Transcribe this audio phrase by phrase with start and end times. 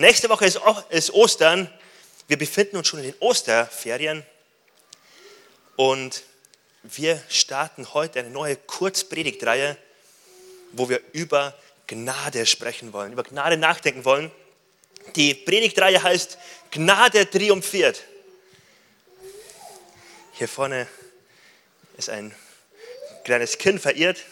[0.00, 0.58] Nächste Woche ist,
[0.88, 1.70] ist Ostern.
[2.26, 4.24] Wir befinden uns schon in den Osterferien
[5.76, 6.22] und
[6.82, 9.76] wir starten heute eine neue Kurzpredigtreihe,
[10.72, 11.54] wo wir über
[11.86, 14.30] Gnade sprechen wollen, über Gnade nachdenken wollen.
[15.16, 16.38] Die Predigtreihe heißt
[16.70, 18.02] Gnade triumphiert.
[20.32, 20.88] Hier vorne
[21.98, 22.34] ist ein
[23.24, 24.24] kleines Kind verirrt.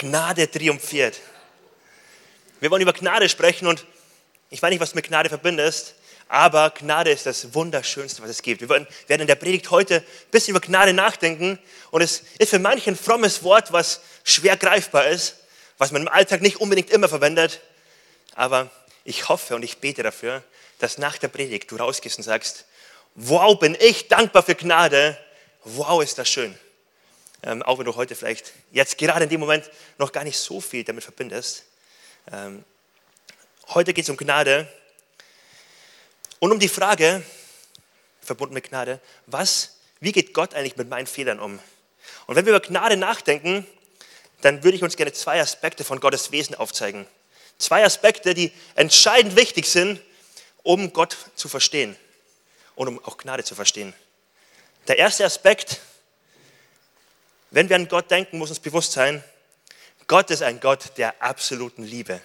[0.00, 1.20] Gnade triumphiert.
[2.58, 3.84] Wir wollen über Gnade sprechen und
[4.48, 5.94] ich weiß nicht, was du mit Gnade verbindest,
[6.26, 8.62] aber Gnade ist das Wunderschönste, was es gibt.
[8.62, 11.58] Wir werden in der Predigt heute ein bisschen über Gnade nachdenken
[11.90, 15.36] und es ist für manchen ein frommes Wort, was schwer greifbar ist,
[15.76, 17.60] was man im Alltag nicht unbedingt immer verwendet,
[18.34, 18.70] aber
[19.04, 20.42] ich hoffe und ich bete dafür,
[20.78, 22.64] dass nach der Predigt du rausgehst und sagst,
[23.16, 25.18] wow, bin ich dankbar für Gnade,
[25.64, 26.58] wow, ist das schön.
[27.42, 30.60] Ähm, auch wenn du heute vielleicht jetzt gerade in dem Moment noch gar nicht so
[30.60, 31.64] viel damit verbindest.
[32.30, 32.64] Ähm,
[33.68, 34.68] heute geht es um Gnade
[36.38, 37.22] und um die Frage,
[38.20, 41.58] verbunden mit Gnade, was, wie geht Gott eigentlich mit meinen Fehlern um?
[42.26, 43.66] Und wenn wir über Gnade nachdenken,
[44.42, 47.06] dann würde ich uns gerne zwei Aspekte von Gottes Wesen aufzeigen.
[47.58, 50.00] Zwei Aspekte, die entscheidend wichtig sind,
[50.62, 51.96] um Gott zu verstehen
[52.74, 53.92] und um auch Gnade zu verstehen.
[54.88, 55.80] Der erste Aspekt
[57.50, 59.22] wenn wir an Gott denken, muss uns bewusst sein,
[60.06, 62.20] Gott ist ein Gott der absoluten Liebe.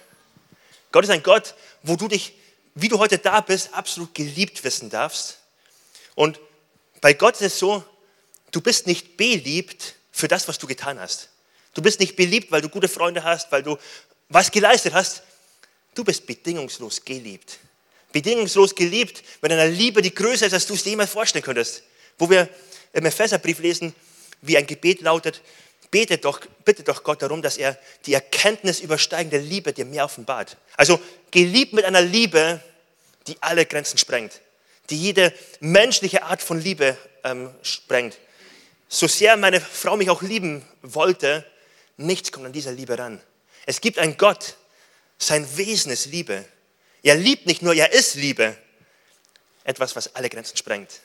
[0.92, 2.34] Gott ist ein Gott, wo du dich,
[2.74, 5.38] wie du heute da bist, absolut geliebt wissen darfst.
[6.14, 6.40] Und
[7.00, 7.84] bei Gott ist es so,
[8.50, 11.28] du bist nicht beliebt für das, was du getan hast.
[11.74, 13.76] Du bist nicht beliebt, weil du gute Freunde hast, weil du
[14.28, 15.22] was geleistet hast.
[15.94, 17.58] Du bist bedingungslos geliebt.
[18.12, 21.82] Bedingungslos geliebt mit einer Liebe, die größer ist, als du es dir jemals vorstellen könntest.
[22.18, 22.48] Wo wir
[22.92, 23.94] im Epheserbrief lesen,
[24.42, 25.42] wie ein Gebet lautet,
[25.90, 30.56] bete doch, bitte doch Gott darum, dass er die Erkenntnis übersteigende Liebe dir mehr offenbart.
[30.76, 32.60] Also geliebt mit einer Liebe,
[33.26, 34.40] die alle Grenzen sprengt,
[34.90, 38.18] die jede menschliche Art von Liebe ähm, sprengt.
[38.88, 41.44] So sehr meine Frau mich auch lieben wollte,
[41.96, 43.20] nichts kommt an dieser Liebe ran.
[43.64, 44.56] Es gibt einen Gott,
[45.18, 46.44] sein Wesen ist Liebe.
[47.02, 48.56] Er liebt nicht nur, er ist Liebe.
[49.64, 51.00] Etwas, was alle Grenzen sprengt.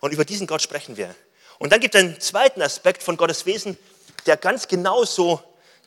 [0.00, 1.14] Und über diesen Gott sprechen wir.
[1.58, 3.78] Und dann gibt es einen zweiten Aspekt von Gottes Wesen,
[4.26, 5.42] der ganz genauso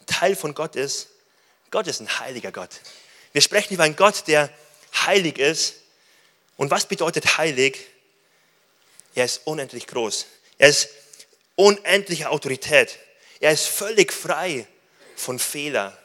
[0.06, 1.10] Teil von Gott ist.
[1.72, 2.70] Gott ist ein heiliger Gott.
[3.34, 4.50] Wir sprechen über einen Gott, der
[5.06, 5.76] heilig ist.
[6.58, 7.88] Und was bedeutet heilig?
[9.14, 10.26] Er ist unendlich groß.
[10.58, 10.90] Er ist
[11.56, 12.98] unendliche Autorität.
[13.40, 14.68] Er ist völlig frei
[15.16, 15.98] von Fehler.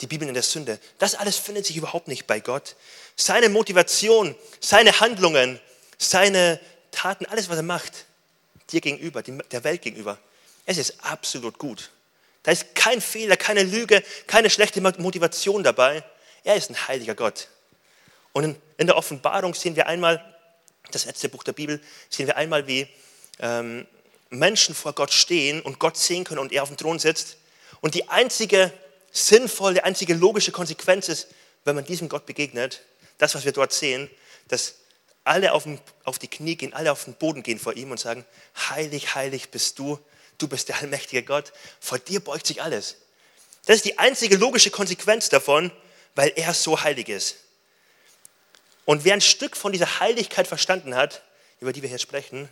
[0.00, 0.78] Die Bibel in der Sünde.
[0.98, 2.76] Das alles findet sich überhaupt nicht bei Gott.
[3.16, 5.60] Seine Motivation, seine Handlungen,
[5.98, 6.58] seine
[6.90, 8.06] Taten, alles, was er macht,
[8.72, 10.18] dir gegenüber, der Welt gegenüber.
[10.66, 11.90] Es ist absolut gut.
[12.42, 16.02] Da ist kein Fehler, keine Lüge, keine schlechte Motivation dabei.
[16.44, 17.48] Er ist ein heiliger Gott.
[18.32, 20.24] Und in der Offenbarung sehen wir einmal,
[20.90, 22.88] das letzte Buch der Bibel, sehen wir einmal, wie
[23.40, 23.86] ähm,
[24.30, 27.36] Menschen vor Gott stehen und Gott sehen können und er auf dem Thron sitzt.
[27.80, 28.72] Und die einzige
[29.12, 31.28] sinnvolle, einzige logische Konsequenz ist,
[31.64, 32.82] wenn man diesem Gott begegnet,
[33.18, 34.08] das, was wir dort sehen,
[34.48, 34.76] dass
[35.24, 38.00] alle auf, den, auf die Knie gehen, alle auf den Boden gehen vor ihm und
[38.00, 38.24] sagen,
[38.70, 39.98] heilig, heilig bist du,
[40.38, 42.96] du bist der allmächtige Gott, vor dir beugt sich alles.
[43.66, 45.70] Das ist die einzige logische Konsequenz davon,
[46.14, 47.36] weil er so heilig ist.
[48.86, 51.22] Und wer ein Stück von dieser Heiligkeit verstanden hat,
[51.60, 52.48] über die wir hier sprechen,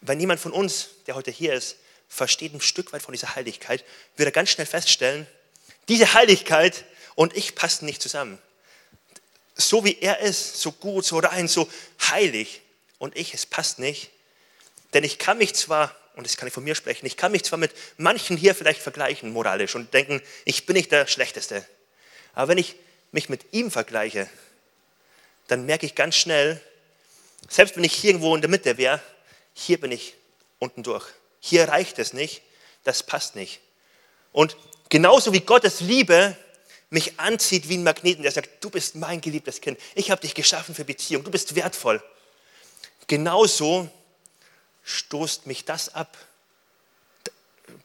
[0.00, 1.76] wenn jemand von uns, der heute hier ist,
[2.08, 3.84] versteht ein Stück weit von dieser Heiligkeit,
[4.16, 5.26] wird er ganz schnell feststellen,
[5.88, 6.84] diese Heiligkeit
[7.14, 8.38] und ich passen nicht zusammen
[9.54, 11.68] so wie er ist, so gut, so rein, so
[12.00, 12.62] heilig
[12.98, 14.10] und ich, es passt nicht.
[14.92, 17.44] Denn ich kann mich zwar, und das kann ich von mir sprechen, ich kann mich
[17.44, 21.66] zwar mit manchen hier vielleicht vergleichen moralisch und denken, ich bin nicht der Schlechteste.
[22.34, 22.76] Aber wenn ich
[23.12, 24.28] mich mit ihm vergleiche,
[25.46, 26.60] dann merke ich ganz schnell,
[27.48, 29.00] selbst wenn ich hier irgendwo in der Mitte wäre,
[29.52, 30.14] hier bin ich
[30.58, 31.06] unten durch.
[31.40, 32.42] Hier reicht es nicht,
[32.84, 33.60] das passt nicht.
[34.32, 34.56] Und
[34.88, 36.36] genauso wie Gottes Liebe
[36.94, 40.34] mich anzieht wie ein Magneten, der sagt, du bist mein geliebtes Kind, ich habe dich
[40.34, 42.02] geschaffen für Beziehung, du bist wertvoll.
[43.06, 43.90] Genauso
[44.84, 46.16] stoßt mich das ab,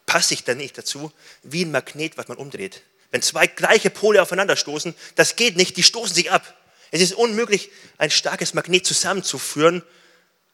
[0.05, 1.11] passe ich da nicht dazu,
[1.43, 2.83] wie ein Magnet, was man umdreht.
[3.11, 6.55] Wenn zwei gleiche Pole aufeinander stoßen, das geht nicht, die stoßen sich ab.
[6.91, 9.83] Es ist unmöglich, ein starkes Magnet zusammenzuführen,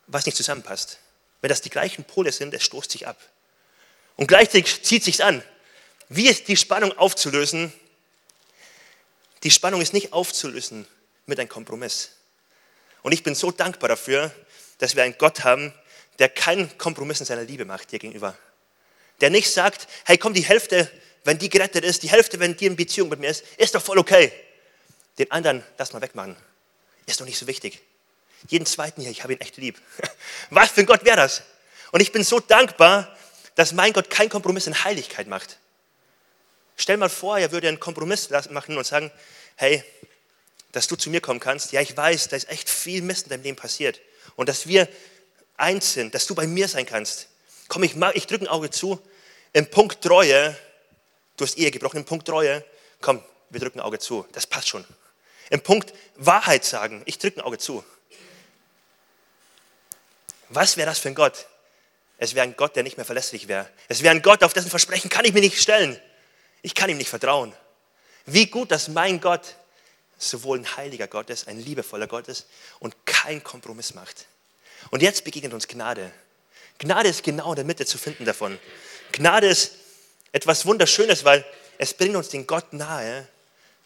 [0.07, 0.99] was nicht zusammenpasst.
[1.41, 3.19] Wenn das die gleichen Pole sind, es stoßt sich ab.
[4.15, 5.43] Und gleichzeitig zieht sich an.
[6.07, 7.73] Wie ist die Spannung aufzulösen,
[9.45, 10.85] die Spannung ist nicht aufzulösen
[11.25, 12.11] mit einem Kompromiss.
[13.01, 14.35] Und ich bin so dankbar dafür,
[14.79, 15.73] dass wir einen Gott haben,
[16.19, 18.37] der keinen Kompromiss in seiner Liebe macht dir gegenüber.
[19.21, 20.91] Der nicht sagt, hey komm, die Hälfte
[21.25, 23.81] wenn die gerettet ist, die Hälfte, wenn die in Beziehung mit mir ist, ist doch
[23.81, 24.31] voll okay.
[25.17, 26.37] Den anderen, lass mal wegmachen.
[27.07, 27.81] Ist doch nicht so wichtig.
[28.47, 29.81] Jeden zweiten hier, ich habe ihn echt lieb.
[30.51, 31.41] Was für ein Gott wäre das?
[31.91, 33.15] Und ich bin so dankbar,
[33.55, 35.57] dass mein Gott keinen Kompromiss in Heiligkeit macht.
[36.75, 39.11] Stell mal vor, er würde einen Kompromiss machen und sagen,
[39.55, 39.83] hey,
[40.71, 41.71] dass du zu mir kommen kannst.
[41.71, 44.01] Ja, ich weiß, da ist echt viel Mist in deinem Leben passiert.
[44.35, 44.89] Und dass wir
[45.55, 47.29] eins sind, dass du bei mir sein kannst.
[47.69, 48.99] Komm, ich, ich drücke ein Auge zu.
[49.53, 50.57] Im Punkt Treue,
[51.37, 52.63] du hast Ehe gebrochen, im Punkt Treue,
[52.99, 54.27] komm, wir drücken ein Auge zu.
[54.33, 54.85] Das passt schon.
[55.49, 57.83] Im Punkt Wahrheit sagen, ich drücke ein Auge zu.
[60.49, 61.47] Was wäre das für ein Gott?
[62.17, 63.69] Es wäre ein Gott, der nicht mehr verlässlich wäre.
[63.87, 65.99] Es wäre ein Gott, auf dessen Versprechen kann ich mich nicht stellen.
[66.65, 67.53] Ich kann ihm nicht vertrauen.
[68.25, 69.53] Wie gut, dass mein Gott
[70.17, 72.47] sowohl ein heiliger Gott ist, ein liebevoller Gott ist
[72.79, 74.25] und keinen Kompromiss macht.
[74.89, 76.11] Und jetzt begegnet uns Gnade.
[76.79, 78.57] Gnade ist genau in der Mitte zu finden davon.
[79.11, 79.73] Gnade ist
[80.31, 81.45] etwas Wunderschönes, weil
[81.77, 83.27] es bringt uns den Gott nahe,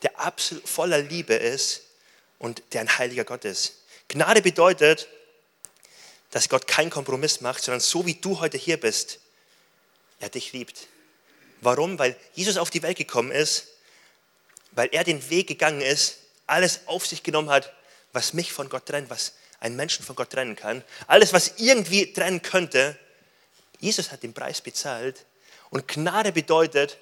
[0.02, 1.82] der absolut voller Liebe ist
[2.38, 3.74] und der ein heiliger Gott ist.
[4.08, 5.10] Gnade bedeutet,
[6.32, 9.20] dass Gott keinen Kompromiss macht, sondern so wie du heute hier bist,
[10.22, 10.88] er dich liebt.
[11.62, 12.00] Warum?
[12.00, 13.68] Weil Jesus auf die Welt gekommen ist,
[14.72, 16.18] weil er den Weg gegangen ist,
[16.48, 17.74] alles auf sich genommen hat,
[18.14, 20.84] was mich von Gott trennt, was einen Menschen von Gott trennen kann.
[21.08, 22.98] Alles, was irgendwie trennen könnte.
[23.80, 25.26] Jesus hat den Preis bezahlt.
[25.70, 26.98] Und Gnade bedeutet,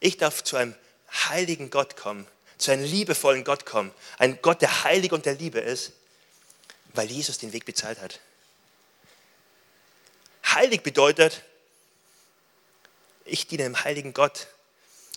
[0.00, 0.74] ich darf zu einem
[1.12, 2.26] heiligen Gott kommen,
[2.58, 3.92] zu einem liebevollen Gott kommen.
[4.18, 5.92] Ein Gott, der heilig und der Liebe ist,
[6.94, 8.20] weil Jesus den Weg bezahlt hat.
[10.46, 11.42] Heilig bedeutet,
[13.26, 14.48] ich diene dem heiligen Gott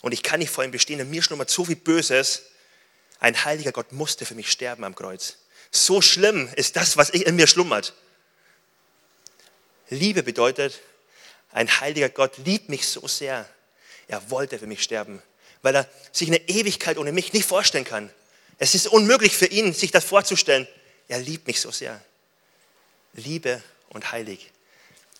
[0.02, 1.02] und ich kann nicht vor ihm bestehen.
[1.02, 2.44] Und mir schlummert so viel Böses.
[3.20, 5.38] Ein heiliger Gott musste für mich sterben am Kreuz.
[5.72, 7.94] So schlimm ist das, was in mir schlummert.
[9.90, 10.80] Liebe bedeutet,
[11.52, 13.48] ein heiliger Gott liebt mich so sehr.
[14.08, 15.22] Er wollte für mich sterben,
[15.62, 18.10] weil er sich eine Ewigkeit ohne mich nicht vorstellen kann.
[18.58, 20.68] Es ist unmöglich für ihn, sich das vorzustellen.
[21.08, 22.00] Er liebt mich so sehr.
[23.14, 24.52] Liebe und heilig.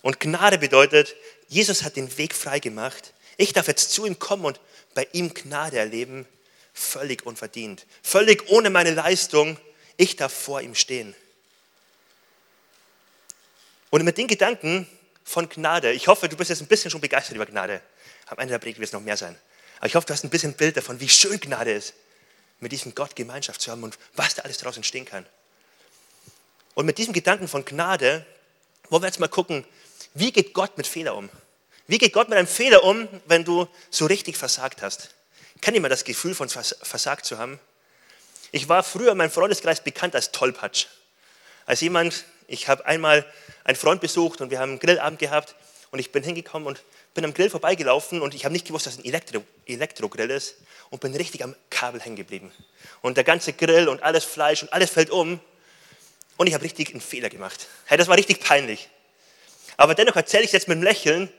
[0.02, 1.16] Und Gnade bedeutet,
[1.48, 3.14] Jesus hat den Weg frei gemacht.
[3.38, 4.60] Ich darf jetzt zu ihm kommen und
[4.94, 6.26] bei ihm Gnade erleben,
[6.74, 9.58] völlig unverdient, völlig ohne meine Leistung.
[9.98, 11.16] Ich darf vor ihm stehen.
[13.90, 14.88] Und mit den Gedanken
[15.24, 17.82] von Gnade, ich hoffe, du bist jetzt ein bisschen schon begeistert über Gnade.
[18.28, 19.36] Am Ende der Predigt wird es noch mehr sein.
[19.78, 21.94] Aber ich hoffe, du hast ein bisschen ein Bild davon, wie schön Gnade ist,
[22.60, 25.26] mit diesem Gott Gemeinschaft zu haben und was da alles daraus entstehen kann.
[26.76, 28.26] Und mit diesem Gedanken von Gnade
[28.90, 29.66] wollen wir jetzt mal gucken,
[30.14, 31.30] wie geht Gott mit Fehler um?
[31.88, 35.10] Wie geht Gott mit einem Fehler um, wenn du so richtig versagt hast?
[35.62, 37.60] Kennt ihr mal das Gefühl von versagt zu haben?
[38.52, 40.86] Ich war früher in meinem Freundeskreis bekannt als Tollpatsch.
[41.66, 43.26] Als jemand, ich habe einmal
[43.64, 45.56] einen Freund besucht und wir haben einen Grillabend gehabt
[45.92, 46.84] und ich bin hingekommen und
[47.14, 50.56] bin am Grill vorbeigelaufen und ich habe nicht gewusst, dass es ein Elektro Elektrogrill ist
[50.90, 52.52] und bin richtig am Kabel hängen geblieben.
[53.02, 55.40] Und der ganze Grill und alles Fleisch und alles fällt um
[56.38, 57.68] und ich habe richtig einen Fehler gemacht.
[57.86, 58.90] Hey, das war richtig peinlich.
[59.80, 61.32] Aber dennoch erzähle ich es jetzt mit einem Lächeln,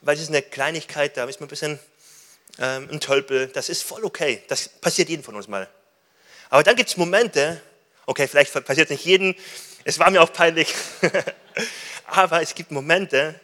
[0.00, 1.78] weil es ist eine Kleinigkeit, da ist man ein bisschen
[2.58, 3.48] ähm, ein Tölpel.
[3.48, 4.42] Das ist voll okay.
[4.48, 5.68] Das passiert jedem von uns mal.
[6.48, 7.60] Aber dann gibt es Momente,
[8.06, 9.34] okay, vielleicht passiert es nicht jedem,
[9.84, 10.74] es war mir auch peinlich,
[12.06, 13.38] aber es gibt Momente,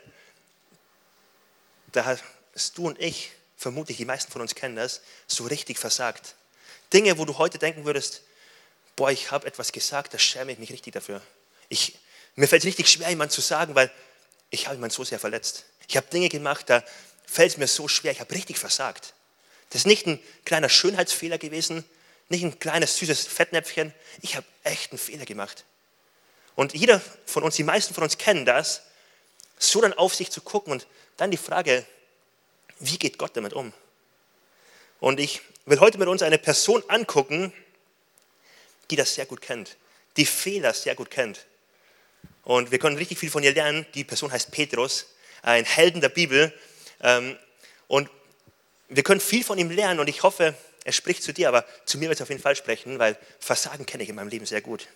[1.93, 6.37] da hast du und ich, vermutlich die meisten von uns kennen das, so richtig versagt.
[6.91, 8.23] Dinge, wo du heute denken würdest,
[8.97, 11.21] boah, ich habe etwas gesagt, da schäme ich mich richtig dafür.
[11.69, 11.99] Ich,
[12.35, 13.91] mir fällt es richtig schwer, jemand zu sagen, weil
[14.51, 15.65] ich habe jemanden so sehr verletzt.
[15.89, 16.83] Ich habe Dinge gemacht, da
[17.27, 19.15] fällt es mir so schwer, ich habe richtig versagt.
[19.71, 21.85] Das ist nicht ein kleiner Schönheitsfehler gewesen,
[22.29, 23.93] nicht ein kleines süßes Fettnäpfchen.
[24.23, 25.65] Ich habe echt einen Fehler gemacht.
[26.57, 28.83] Und jeder von uns, die meisten von uns kennen das,
[29.59, 30.87] so dann auf sich zu gucken und
[31.17, 31.85] dann die Frage,
[32.81, 33.73] wie geht Gott damit um?
[35.01, 37.53] Und ich will heute mit uns eine Person angucken,
[38.91, 39.77] die das sehr gut kennt,
[40.17, 41.47] die Fehler sehr gut kennt.
[42.49, 43.85] Und wir können richtig viel von ihr lernen.
[43.93, 45.09] Die Person heißt Petrus,
[45.43, 46.51] ein Helden der Bibel.
[47.03, 47.37] Ähm,
[47.89, 48.09] und
[48.89, 51.99] wir können viel von ihm lernen und ich hoffe, er spricht zu dir, aber zu
[51.99, 54.63] mir wird er auf jeden Fall sprechen, weil Versagen kenne ich in meinem Leben sehr
[54.63, 54.89] gut.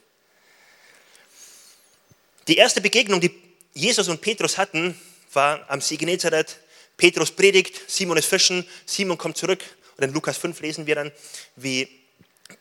[2.49, 3.39] Die erste Begegnung, die
[3.75, 4.99] Jesus und Petrus hatten,
[5.35, 6.57] war am See Genezareth.
[6.97, 9.63] Petrus predigt, Simon ist fischen, Simon kommt zurück.
[9.99, 11.13] Und in Lukas 5 lesen wir dann,
[11.57, 11.87] wie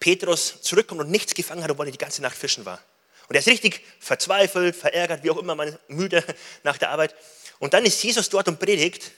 [0.01, 2.83] Petrus zurückkommt und nichts gefangen hat, obwohl er die ganze Nacht fischen war.
[3.31, 6.21] Und er ist richtig verzweifelt, verärgert, wie auch immer, man müde
[6.63, 7.15] nach der Arbeit.
[7.59, 9.11] Und dann ist Jesus dort und predigt.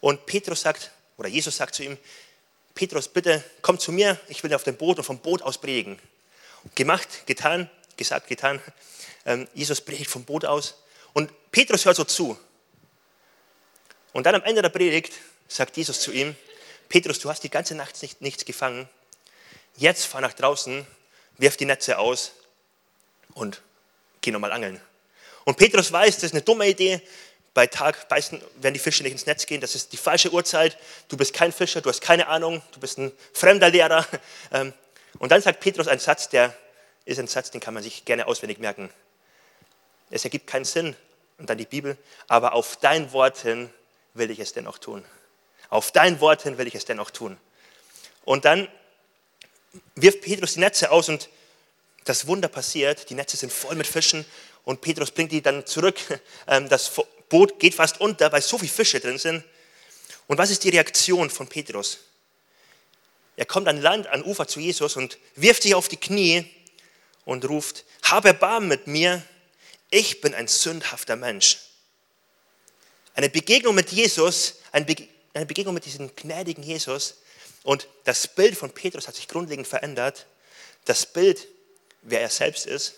[0.00, 1.98] Und Petrus sagt, oder Jesus sagt zu ihm,
[2.76, 5.98] Petrus, bitte komm zu mir, ich will auf dem Boot und vom Boot aus predigen.
[6.76, 8.62] Gemacht, getan, gesagt, getan.
[9.26, 10.76] Ähm, Jesus predigt vom Boot aus.
[11.12, 12.38] Und Petrus hört so zu.
[14.12, 15.12] Und dann am Ende der Predigt
[15.48, 16.36] sagt Jesus zu ihm,
[16.88, 18.88] Petrus, du hast die ganze Nacht nicht, nichts gefangen.
[19.76, 20.86] Jetzt fahr nach draußen,
[21.38, 22.30] wirf die Netze aus
[23.34, 23.62] und
[24.20, 24.80] geh nochmal angeln.
[25.44, 27.00] Und Petrus weiß, das ist eine dumme Idee.
[27.52, 29.60] Bei Tag beißen, werden die Fische nicht ins Netz gehen.
[29.60, 30.76] Das ist die falsche Uhrzeit.
[31.08, 34.06] Du bist kein Fischer, du hast keine Ahnung, du bist ein fremder Lehrer.
[34.52, 34.72] Ähm,
[35.18, 36.54] und dann sagt Petrus einen Satz, der
[37.04, 38.90] ist ein Satz, den kann man sich gerne auswendig merken.
[40.10, 40.96] Es ergibt keinen Sinn.
[41.38, 41.96] Und dann die Bibel.
[42.28, 43.70] Aber auf dein Wort hin
[44.14, 45.04] will ich es dennoch tun.
[45.68, 47.36] Auf dein Wort hin will ich es dennoch tun.
[48.24, 48.68] Und dann
[49.96, 51.28] wirft Petrus die Netze aus und
[52.04, 53.08] das Wunder passiert.
[53.10, 54.24] Die Netze sind voll mit Fischen
[54.64, 55.96] und Petrus bringt die dann zurück.
[56.46, 56.92] Ähm, das
[57.30, 59.42] Boot geht fast unter, weil so viele Fische drin sind.
[60.26, 62.00] Und was ist die Reaktion von Petrus?
[63.36, 66.44] Er kommt an Land, an Ufer zu Jesus und wirft sich auf die Knie
[67.24, 69.22] und ruft, habe Erbarmen mit mir,
[69.90, 71.58] ich bin ein sündhafter Mensch.
[73.14, 74.84] Eine Begegnung mit Jesus, eine
[75.46, 77.16] Begegnung mit diesem gnädigen Jesus
[77.62, 80.26] und das Bild von Petrus hat sich grundlegend verändert.
[80.84, 81.46] Das Bild,
[82.04, 82.94] wer er selbst ist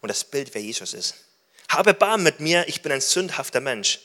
[0.00, 1.14] und das Bild, wer Jesus ist.
[1.68, 4.00] Habe Barm mit mir, ich bin ein sündhafter Mensch.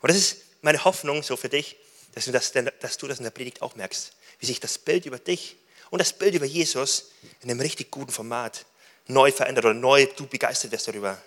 [0.00, 1.76] Und das ist meine Hoffnung so für dich,
[2.14, 5.06] dass du das, dass du das in der Predigt auch merkst, wie sich das Bild
[5.06, 5.56] über dich
[5.90, 7.10] und das Bild über Jesus
[7.40, 8.66] in einem richtig guten Format
[9.06, 11.20] neu verändert oder neu du begeistert wirst darüber.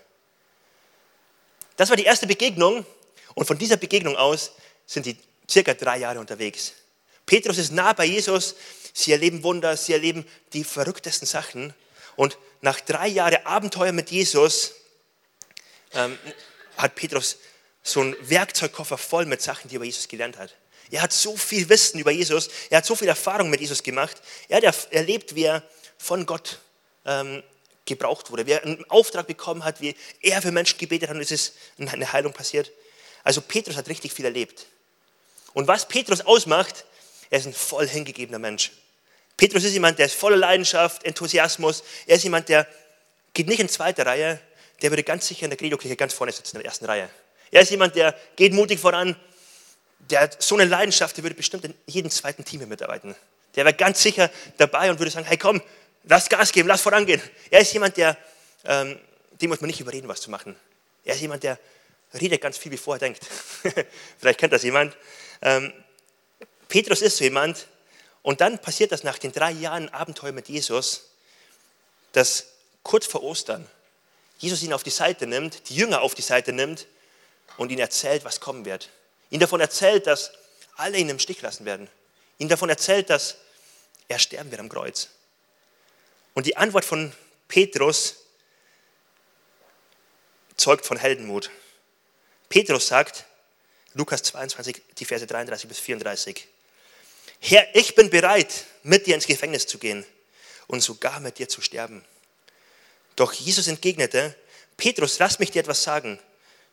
[1.77, 2.85] Das war die erste Begegnung
[3.33, 4.51] und von dieser Begegnung aus
[4.85, 5.17] sind die
[5.49, 6.73] circa drei Jahre unterwegs.
[7.25, 8.55] Petrus ist nah bei Jesus,
[8.93, 11.73] sie erleben Wunder, sie erleben die verrücktesten Sachen
[12.15, 14.73] und nach drei Jahren Abenteuer mit Jesus
[15.93, 16.17] ähm,
[16.77, 17.37] hat Petrus
[17.83, 20.55] so einen Werkzeugkoffer voll mit Sachen, die er über Jesus gelernt hat.
[20.91, 24.21] Er hat so viel Wissen über Jesus, er hat so viel Erfahrung mit Jesus gemacht.
[24.49, 25.63] Er hat erlebt, wie er
[25.97, 26.59] von Gott
[27.05, 27.43] ähm,
[27.85, 31.21] gebraucht wurde, wie er einen Auftrag bekommen hat, wie er für Menschen gebetet hat und
[31.21, 32.71] es ist eine Heilung passiert.
[33.23, 34.67] Also Petrus hat richtig viel erlebt.
[35.53, 36.85] Und was Petrus ausmacht,
[37.29, 38.71] er ist ein voll hingegebener Mensch.
[39.37, 41.83] Petrus ist jemand, der ist voller Leidenschaft, Enthusiasmus.
[42.07, 42.67] Er ist jemand, der
[43.33, 44.39] geht nicht in zweite Reihe,
[44.81, 47.09] der würde ganz sicher in der Credo-Kirche ganz vorne sitzen, in der ersten Reihe.
[47.51, 49.15] Er ist jemand, der geht mutig voran,
[50.09, 53.15] der hat so eine Leidenschaft, der würde bestimmt in jedem zweiten Team mitarbeiten.
[53.55, 55.61] Der wäre ganz sicher dabei und würde sagen, hey komm,
[56.03, 57.21] lass Gas geben, lass vorangehen.
[57.49, 58.17] Er ist jemand, der,
[58.65, 58.99] ähm,
[59.41, 60.55] dem muss man nicht überreden, was zu machen.
[61.03, 61.57] Er ist jemand, der
[62.13, 63.21] redet ganz viel, bevor er denkt.
[64.19, 64.95] Vielleicht kennt das jemand.
[65.41, 65.73] Ähm,
[66.67, 67.67] Petrus ist so jemand.
[68.25, 71.11] Und dann passiert das nach den drei Jahren Abenteuer mit Jesus,
[72.11, 72.47] dass
[72.81, 73.69] kurz vor Ostern
[74.39, 76.87] Jesus ihn auf die Seite nimmt, die Jünger auf die Seite nimmt
[77.57, 78.89] und ihnen erzählt, was kommen wird.
[79.29, 80.31] Ihnen davon erzählt, dass
[80.75, 81.87] alle ihn im Stich lassen werden.
[82.39, 83.35] Ihnen davon erzählt, dass
[84.07, 85.09] er sterben wird am Kreuz.
[86.33, 87.13] Und die Antwort von
[87.47, 88.15] Petrus
[90.57, 91.51] zeugt von Heldenmut.
[92.49, 93.25] Petrus sagt,
[93.93, 96.47] Lukas 22, die Verse 33 bis 34,
[97.47, 100.03] Herr, ich bin bereit, mit dir ins Gefängnis zu gehen
[100.65, 102.03] und sogar mit dir zu sterben.
[103.15, 104.35] Doch Jesus entgegnete,
[104.77, 106.19] Petrus, lass mich dir etwas sagen.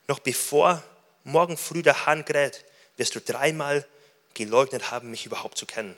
[0.08, 0.82] Noch bevor
[1.24, 2.64] morgen früh der Hahn kräht,
[2.96, 3.86] wirst du dreimal
[4.32, 5.94] geleugnet haben, mich überhaupt zu kennen.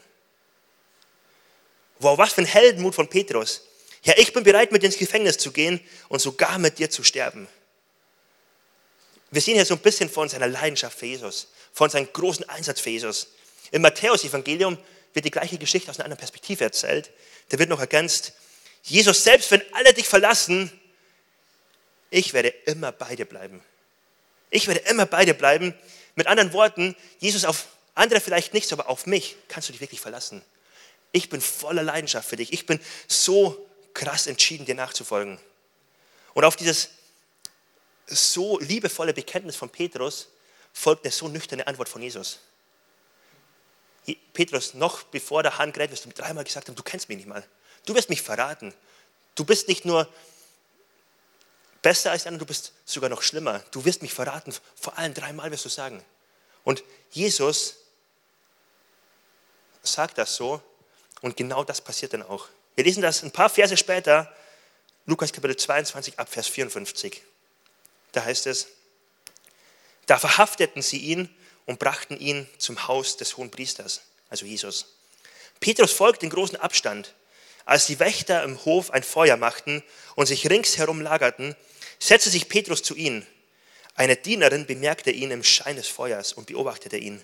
[1.99, 3.61] Wow, was für ein Heldenmut von Petrus.
[4.03, 5.79] Ja, ich bin bereit, mit dir ins Gefängnis zu gehen
[6.09, 7.47] und sogar mit dir zu sterben.
[9.31, 12.81] Wir sehen hier so ein bisschen von seiner Leidenschaft für Jesus, von seinem großen Einsatz
[12.81, 13.27] für Jesus.
[13.71, 14.77] Im Matthäus-Evangelium
[15.13, 17.11] wird die gleiche Geschichte aus einer anderen Perspektive erzählt.
[17.49, 18.33] Da wird noch ergänzt,
[18.83, 20.71] Jesus, selbst wenn alle dich verlassen,
[22.11, 23.63] ich werde immer bei dir bleiben.
[24.49, 25.73] Ich werde immer bei dir bleiben.
[26.15, 30.01] Mit anderen Worten, Jesus auf andere vielleicht nichts, aber auf mich kannst du dich wirklich
[30.01, 30.41] verlassen.
[31.11, 32.53] Ich bin voller Leidenschaft für dich.
[32.53, 35.39] Ich bin so krass entschieden, dir nachzufolgen.
[36.33, 36.89] Und auf dieses
[38.05, 40.27] so liebevolle Bekenntnis von Petrus
[40.73, 42.39] folgt eine so nüchterne Antwort von Jesus.
[44.33, 47.27] Petrus, noch bevor der Hahn kräht, wirst du dreimal gesagt haben, du kennst mich nicht
[47.27, 47.43] mal.
[47.85, 48.73] Du wirst mich verraten.
[49.33, 50.07] Du bist nicht nur
[51.81, 53.63] besser als einer, du bist sogar noch schlimmer.
[53.71, 54.53] Du wirst mich verraten.
[54.75, 56.03] Vor allem dreimal wirst du sagen.
[56.63, 57.77] Und Jesus
[59.83, 60.61] sagt das so
[61.21, 62.47] und genau das passiert dann auch.
[62.75, 64.33] Wir lesen das ein paar Verse später,
[65.05, 67.21] Lukas Kapitel 22 ab Vers 54.
[68.11, 68.67] Da heißt es,
[70.07, 71.29] da verhafteten sie ihn
[71.65, 74.85] und brachten ihn zum Haus des hohen Priesters, also Jesus.
[75.59, 77.13] Petrus folgt in großen Abstand.
[77.65, 79.83] Als die Wächter im Hof ein Feuer machten
[80.15, 81.55] und sich ringsherum lagerten,
[81.99, 83.25] setzte sich Petrus zu ihnen.
[83.95, 87.23] Eine Dienerin bemerkte ihn im Schein des Feuers und beobachtete ihn.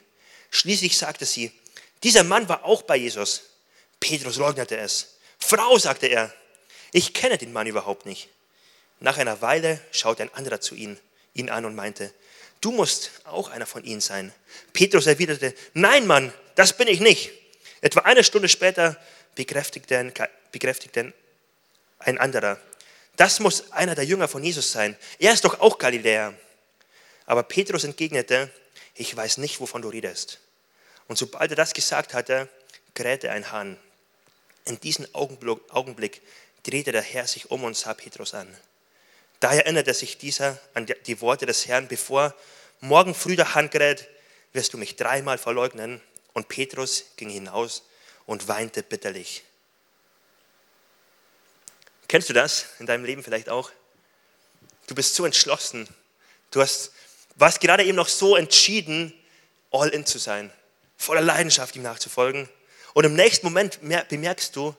[0.50, 1.52] Schließlich sagte sie,
[2.04, 3.44] dieser Mann war auch bei Jesus.
[4.00, 5.18] Petrus leugnete es.
[5.38, 6.34] Frau, sagte er,
[6.92, 8.30] ich kenne den Mann überhaupt nicht.
[9.00, 10.98] Nach einer Weile schaute ein anderer zu ihm,
[11.34, 12.14] ihn an und meinte,
[12.62, 14.34] du musst auch einer von ihnen sein.
[14.74, 17.32] Petrus erwiderte, nein, Mann, das bin ich nicht.
[17.82, 18.98] Etwa eine Stunde später
[19.36, 20.14] bekräftigte,
[20.52, 21.14] bekräftigte
[22.00, 22.60] ein anderer,
[23.18, 24.98] das muss einer der Jünger von Jesus sein.
[25.20, 26.34] Er ist doch auch Galiläer.
[27.26, 28.50] Aber Petrus entgegnete,
[28.96, 30.40] ich weiß nicht, wovon du redest.
[31.08, 32.50] Und sobald er das gesagt hatte,
[32.94, 33.78] krähte ein Hahn.
[34.66, 36.22] In diesem Augenblick
[36.64, 38.48] drehte der Herr sich um und sah Petrus an.
[39.42, 42.36] Da erinnerte sich dieser an die Worte des Herrn, bevor
[42.80, 44.08] morgen früh der Hahn kräht,
[44.54, 46.00] wirst du mich dreimal verleugnen.
[46.34, 47.84] Und Petrus ging hinaus
[48.28, 49.44] und weinte bitterlich.
[52.08, 53.72] Kennst du das in deinem Leben vielleicht auch?
[54.86, 55.88] Du bist so entschlossen.
[56.52, 56.92] Du hast,
[57.36, 59.12] warst gerade eben noch so entschieden,
[59.72, 60.52] all in zu sein,
[60.98, 62.48] voller Leidenschaft ihm nachzufolgen.
[62.94, 64.76] Und im nächsten Moment bemerkst du,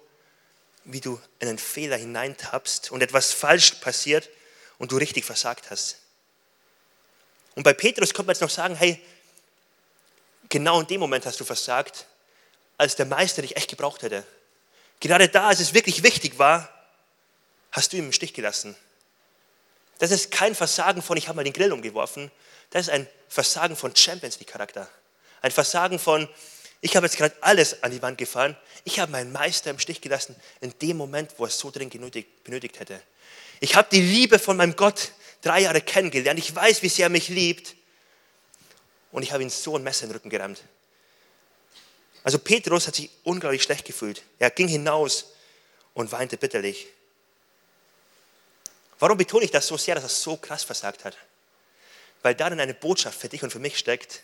[0.84, 4.30] wie du in einen Fehler hineintappst und etwas falsch passiert
[4.82, 5.98] und du richtig versagt hast.
[7.54, 9.00] Und bei Petrus kommt man jetzt noch sagen, hey,
[10.48, 12.04] genau in dem Moment hast du versagt,
[12.78, 14.26] als der Meister dich echt gebraucht hätte.
[14.98, 16.68] Gerade da, als es wirklich wichtig war,
[17.70, 18.74] hast du ihn im Stich gelassen.
[20.00, 22.32] Das ist kein Versagen von, ich habe mal den Grill umgeworfen.
[22.70, 24.88] Das ist ein Versagen von Champions League Charakter.
[25.42, 26.28] Ein Versagen von,
[26.80, 28.56] ich habe jetzt gerade alles an die Wand gefahren.
[28.82, 31.92] Ich habe meinen Meister im Stich gelassen in dem Moment, wo er es so dringend
[32.42, 33.00] benötigt hätte.
[33.62, 36.36] Ich habe die Liebe von meinem Gott drei Jahre kennengelernt.
[36.36, 37.76] Ich weiß, wie sehr er mich liebt.
[39.12, 40.60] Und ich habe ihn so ein Messer in den Rücken gerammt.
[42.24, 44.24] Also Petrus hat sich unglaublich schlecht gefühlt.
[44.40, 45.26] Er ging hinaus
[45.94, 46.88] und weinte bitterlich.
[48.98, 51.16] Warum betone ich das so sehr, dass er so krass versagt hat?
[52.22, 54.22] Weil darin eine Botschaft für dich und für mich steckt.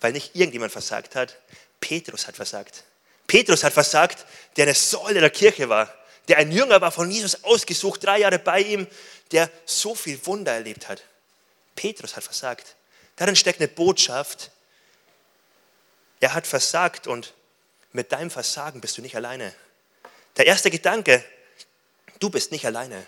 [0.00, 1.36] Weil nicht irgendjemand versagt hat,
[1.78, 2.84] Petrus hat versagt.
[3.26, 4.24] Petrus hat versagt,
[4.56, 5.94] der eine Säule der Kirche war,
[6.30, 8.86] der ein Jünger war, von Jesus ausgesucht, drei Jahre bei ihm,
[9.32, 11.02] der so viel Wunder erlebt hat.
[11.74, 12.76] Petrus hat versagt.
[13.16, 14.52] Darin steckt eine Botschaft.
[16.20, 17.34] Er hat versagt und
[17.92, 19.52] mit deinem Versagen bist du nicht alleine.
[20.36, 21.24] Der erste Gedanke,
[22.20, 23.04] du bist nicht alleine.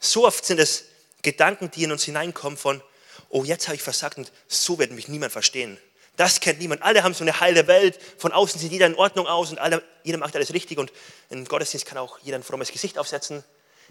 [0.00, 0.86] So oft sind es
[1.22, 2.82] Gedanken, die in uns hineinkommen von,
[3.28, 5.78] oh, jetzt habe ich versagt und so wird mich niemand verstehen.
[6.16, 6.82] Das kennt niemand.
[6.82, 7.98] Alle haben so eine heile Welt.
[8.18, 10.78] Von außen sieht jeder in Ordnung aus und alle, jeder macht alles richtig.
[10.78, 10.92] Und
[11.30, 13.42] im Gottesdienst kann auch jeder ein frommes Gesicht aufsetzen.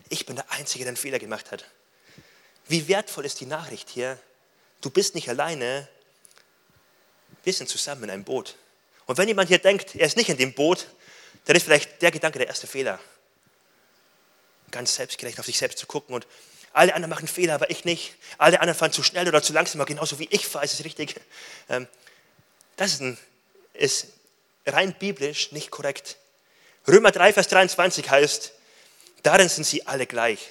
[0.09, 1.65] Ich bin der Einzige, der einen Fehler gemacht hat.
[2.67, 4.17] Wie wertvoll ist die Nachricht hier?
[4.81, 5.87] Du bist nicht alleine.
[7.43, 8.55] Wir sind zusammen in einem Boot.
[9.05, 10.87] Und wenn jemand hier denkt, er ist nicht in dem Boot,
[11.45, 12.99] dann ist vielleicht der Gedanke der erste Fehler.
[14.71, 16.25] Ganz selbstgerecht auf sich selbst zu gucken und
[16.71, 18.15] alle anderen machen Fehler, aber ich nicht.
[18.37, 20.85] Alle anderen fahren zu schnell oder zu langsam, aber genauso wie ich fahre, ist es
[20.85, 21.15] richtig.
[22.75, 22.99] Das
[23.73, 24.07] ist
[24.65, 26.17] rein biblisch nicht korrekt.
[26.87, 28.51] Römer 3, Vers 23 heißt,
[29.21, 30.49] darin sind sie alle gleich.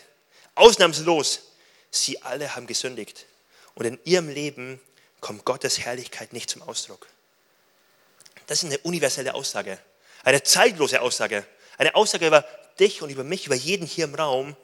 [0.55, 1.43] Ausnahmslos,
[1.91, 3.27] sie alle haben gesündigt.
[3.75, 4.81] Und in ihrem Leben
[5.21, 7.07] kommt Gottes Herrlichkeit nicht zum Ausdruck.
[8.47, 9.79] Das ist eine universelle Aussage,
[10.25, 11.47] eine zeitlose Aussage,
[11.79, 12.47] eine Aussage über
[12.79, 14.57] dich und über mich, über jeden hier im Raum.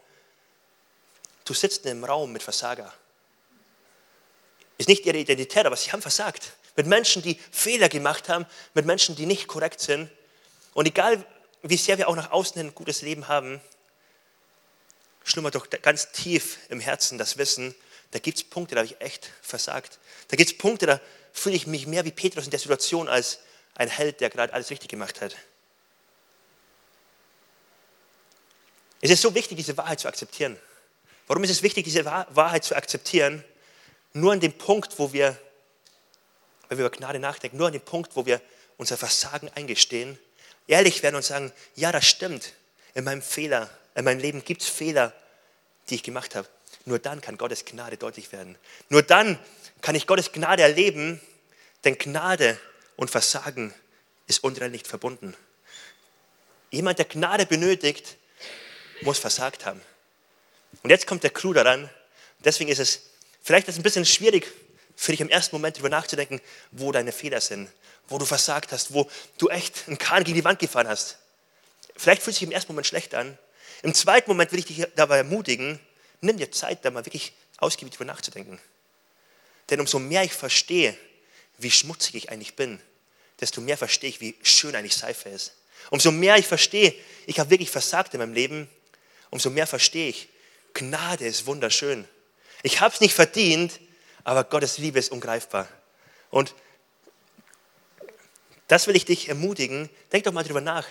[1.44, 2.92] Du sitzt in einem Raum mit Versager.
[4.76, 8.86] Ist nicht ihre Identität, aber sie haben versagt mit Menschen, die Fehler gemacht haben, mit
[8.86, 10.08] Menschen, die nicht korrekt sind.
[10.74, 11.26] Und egal,
[11.62, 13.60] wie sehr wir auch nach außen ein gutes Leben haben,
[15.24, 17.74] schlummert doch ganz tief im Herzen das Wissen,
[18.12, 19.98] da gibt es Punkte, da habe ich echt versagt.
[20.28, 21.00] Da gibt es Punkte, da
[21.32, 23.40] fühle ich mich mehr wie Petrus in der Situation als
[23.74, 25.34] ein Held, der gerade alles richtig gemacht hat.
[29.00, 30.56] Es ist so wichtig, diese Wahrheit zu akzeptieren.
[31.26, 33.42] Warum ist es wichtig, diese Wahrheit zu akzeptieren?
[34.12, 35.36] Nur an dem Punkt, wo wir
[36.68, 38.40] wenn wir über Gnade nachdenken, nur an dem Punkt, wo wir
[38.76, 40.18] unser Versagen eingestehen,
[40.66, 42.52] ehrlich werden und sagen, ja, das stimmt,
[42.94, 45.12] in meinem Fehler, in meinem Leben gibt es Fehler,
[45.88, 46.48] die ich gemacht habe.
[46.84, 48.56] Nur dann kann Gottes Gnade deutlich werden.
[48.88, 49.38] Nur dann
[49.80, 51.20] kann ich Gottes Gnade erleben,
[51.84, 52.58] denn Gnade
[52.96, 53.74] und Versagen
[54.26, 55.34] ist untrennlich verbunden.
[56.70, 58.16] Jemand, der Gnade benötigt,
[59.02, 59.80] muss versagt haben.
[60.82, 61.88] Und jetzt kommt der Clou daran.
[62.40, 63.00] Deswegen ist es
[63.42, 64.52] vielleicht ist es ein bisschen schwierig
[65.00, 66.40] für dich im ersten Moment darüber nachzudenken,
[66.72, 67.70] wo deine Fehler sind,
[68.08, 69.08] wo du versagt hast, wo
[69.38, 71.18] du echt einen Kahn gegen die Wand gefahren hast.
[71.96, 73.38] Vielleicht fühlt sich im ersten Moment schlecht an.
[73.82, 75.78] Im zweiten Moment will ich dich dabei ermutigen,
[76.20, 78.58] nimm dir Zeit, da mal wirklich ausgiebig darüber nachzudenken.
[79.70, 80.98] Denn umso mehr ich verstehe,
[81.58, 82.80] wie schmutzig ich eigentlich bin,
[83.40, 85.54] desto mehr verstehe ich, wie schön eigentlich Seife ist.
[85.90, 86.92] Umso mehr ich verstehe,
[87.26, 88.68] ich habe wirklich versagt in meinem Leben,
[89.30, 90.28] umso mehr verstehe ich,
[90.74, 92.04] Gnade ist wunderschön.
[92.64, 93.78] Ich habe es nicht verdient,
[94.28, 95.66] aber Gottes Liebe ist ungreifbar.
[96.28, 96.54] Und
[98.66, 99.88] das will ich dich ermutigen.
[100.12, 100.86] Denk doch mal drüber nach.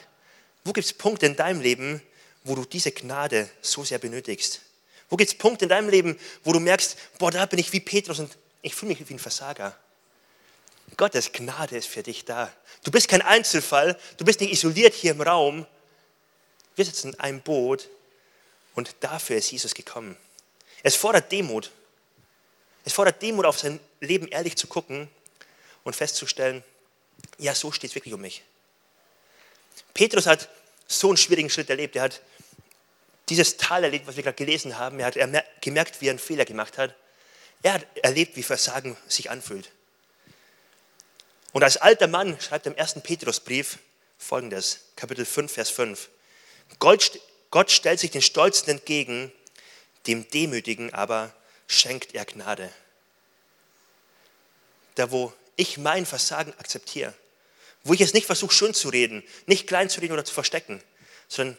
[0.64, 2.02] Wo gibt es Punkte in deinem Leben,
[2.44, 4.62] wo du diese Gnade so sehr benötigst?
[5.08, 7.80] Wo gibt es Punkte in deinem Leben, wo du merkst, boah, da bin ich wie
[7.80, 9.78] Petrus und ich fühle mich wie ein Versager?
[10.98, 12.52] Gottes Gnade ist für dich da.
[12.84, 15.68] Du bist kein Einzelfall, du bist nicht isoliert hier im Raum.
[16.76, 17.88] Wir sitzen in einem Boot
[18.74, 20.18] und dafür ist Jesus gekommen.
[20.82, 21.70] Es fordert Demut.
[22.88, 25.10] Es fordert Demut, auf sein Leben ehrlich zu gucken
[25.84, 26.64] und festzustellen,
[27.38, 28.44] ja, so steht es wirklich um mich.
[29.94, 30.48] Petrus hat
[30.88, 31.98] so einen schwierigen Schritt erlebt.
[31.98, 32.22] Er hat
[33.28, 35.02] dieses Tal erlebt, was wir gerade gelesen haben.
[35.02, 35.16] Er hat
[35.60, 36.96] gemerkt, wie er einen Fehler gemacht hat.
[37.62, 39.70] Er hat erlebt, wie Versagen sich anfühlt.
[41.52, 43.80] Und als alter Mann schreibt er im ersten Petrusbrief
[44.18, 46.08] folgendes, Kapitel 5, Vers 5.
[46.80, 47.20] Gott,
[47.52, 49.34] Gott stellt sich den Stolzen entgegen,
[50.06, 51.34] dem Demütigen aber
[51.68, 52.72] schenkt er Gnade.
[54.96, 57.14] Da, wo ich mein Versagen akzeptiere,
[57.84, 60.82] wo ich es nicht versuche, schön zu reden, nicht klein zu reden oder zu verstecken,
[61.28, 61.58] sondern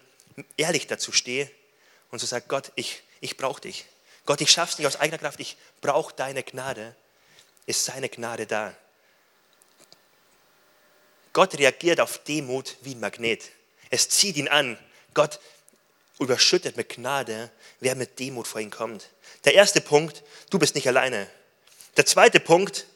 [0.56, 1.50] ehrlich dazu stehe
[2.10, 3.86] und so sage, Gott, ich, ich brauche dich.
[4.26, 6.94] Gott, ich schaffe es nicht aus eigener Kraft, ich brauche deine Gnade,
[7.66, 8.74] ist seine Gnade da.
[11.32, 13.44] Gott reagiert auf Demut wie ein Magnet.
[13.90, 14.78] Es zieht ihn an.
[15.14, 15.40] Gott
[16.18, 17.50] überschüttet mit Gnade,
[17.80, 19.08] wer mit Demut vor ihn kommt.
[19.44, 21.28] Der erste Punkt, du bist nicht alleine.
[21.96, 22.86] Der zweite Punkt,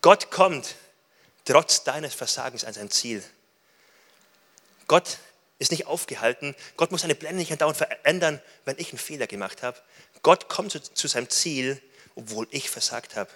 [0.00, 0.74] Gott kommt
[1.44, 3.22] trotz deines Versagens an sein Ziel.
[4.86, 5.18] Gott
[5.58, 6.54] ist nicht aufgehalten.
[6.76, 9.78] Gott muss seine Pläne nicht andauernd verändern, wenn ich einen Fehler gemacht habe.
[10.22, 11.80] Gott kommt zu, zu seinem Ziel,
[12.14, 13.30] obwohl ich versagt habe.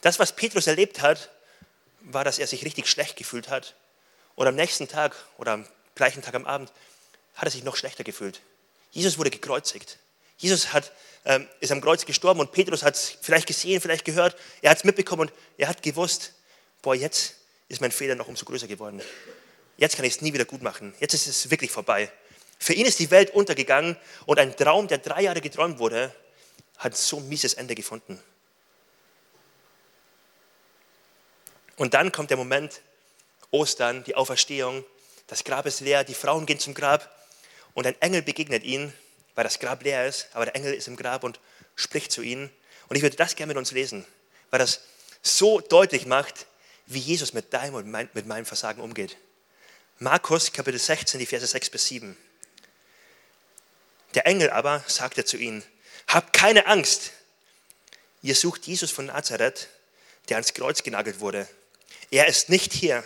[0.00, 1.30] Das, was Petrus erlebt hat,
[2.00, 3.74] war, dass er sich richtig schlecht gefühlt hat.
[4.34, 6.72] Und am nächsten Tag oder am gleichen Tag am Abend
[7.34, 8.40] hat er sich noch schlechter gefühlt.
[8.90, 9.98] Jesus wurde gekreuzigt.
[10.36, 10.92] Jesus hat,
[11.24, 14.36] ähm, ist am Kreuz gestorben und Petrus hat es vielleicht gesehen, vielleicht gehört.
[14.60, 16.34] Er hat es mitbekommen und er hat gewusst,
[16.82, 17.36] boah, jetzt
[17.68, 19.00] ist mein Fehler noch umso größer geworden.
[19.76, 20.94] Jetzt kann ich es nie wieder gut machen.
[21.00, 22.10] Jetzt ist es wirklich vorbei.
[22.58, 26.14] Für ihn ist die Welt untergegangen und ein Traum, der drei Jahre geträumt wurde,
[26.76, 28.20] hat so ein mieses Ende gefunden.
[31.76, 32.80] Und dann kommt der Moment,
[33.50, 34.84] Ostern, die Auferstehung,
[35.26, 37.10] das Grab ist leer, die Frauen gehen zum Grab
[37.74, 38.92] und ein Engel begegnet ihnen,
[39.34, 41.40] weil das Grab leer ist, aber der Engel ist im Grab und
[41.74, 42.50] spricht zu ihnen.
[42.88, 44.04] Und ich würde das gerne mit uns lesen,
[44.50, 44.82] weil das
[45.22, 46.46] so deutlich macht,
[46.86, 49.16] wie Jesus mit deinem und mein, mit meinem Versagen umgeht.
[49.98, 52.16] Markus Kapitel 16, die Verse 6 bis 7.
[54.14, 55.62] Der Engel aber sagte zu ihnen,
[56.08, 57.12] habt keine Angst,
[58.20, 59.68] ihr sucht Jesus von Nazareth,
[60.28, 61.48] der ans Kreuz genagelt wurde.
[62.10, 63.04] Er ist nicht hier.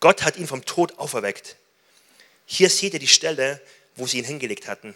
[0.00, 1.56] Gott hat ihn vom Tod auferweckt.
[2.46, 3.60] Hier seht ihr die Stelle,
[3.98, 4.94] wo sie ihn hingelegt hatten.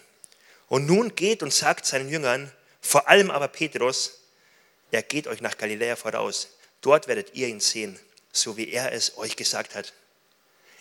[0.69, 4.21] Und nun geht und sagt seinen Jüngern, vor allem aber Petrus,
[4.91, 6.49] er geht euch nach Galiläa voraus.
[6.81, 7.99] Dort werdet ihr ihn sehen,
[8.33, 9.93] so wie er es euch gesagt hat.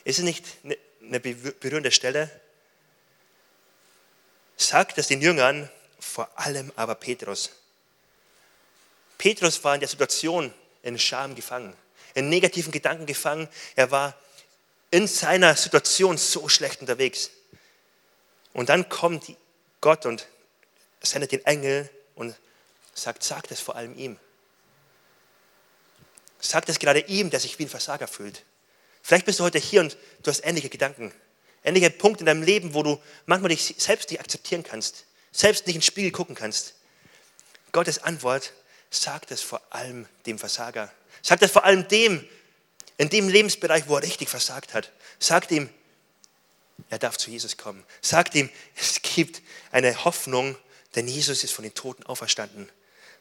[0.04, 0.46] Ist es nicht
[1.02, 2.30] eine berührende Stelle?
[4.58, 7.52] Sagt es den Jüngern, vor allem aber Petrus.
[9.18, 11.76] Petrus war in der Situation in Scham gefangen
[12.14, 13.48] in negativen Gedanken gefangen.
[13.76, 14.16] Er war
[14.90, 17.32] in seiner Situation so schlecht unterwegs.
[18.54, 19.36] Und dann kommt
[19.80, 20.28] Gott und
[21.02, 22.36] sendet den Engel und
[22.94, 24.18] sagt, sagt es vor allem ihm.
[26.40, 28.44] Sagt es gerade ihm, der sich wie ein Versager fühlt.
[29.04, 31.14] Vielleicht bist du heute hier und du hast ähnliche Gedanken.
[31.64, 35.76] Ähnliche Punkte in deinem Leben, wo du manchmal dich selbst nicht akzeptieren kannst, selbst nicht
[35.76, 36.76] ins Spiegel gucken kannst.
[37.72, 38.54] Gottes Antwort
[38.90, 40.92] sagt es vor allem dem Versager.
[41.22, 42.28] Sagt es vor allem dem,
[42.98, 44.92] in dem Lebensbereich, wo er richtig versagt hat.
[45.20, 45.70] Sagt ihm,
[46.92, 47.84] er darf zu Jesus kommen.
[48.02, 50.58] Sagt ihm, es gibt eine Hoffnung,
[50.96, 52.70] denn Jesus ist von den Toten auferstanden.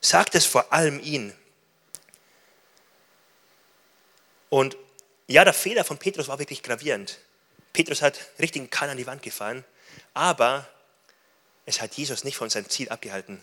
[0.00, 1.32] Sagt es vor allem ihn.
[4.48, 4.76] Und
[5.28, 7.18] ja, der Fehler von Petrus war wirklich gravierend.
[7.72, 9.64] Petrus hat richtig einen Kahn an die Wand gefahren,
[10.14, 10.68] aber
[11.64, 13.40] es hat Jesus nicht von seinem Ziel abgehalten.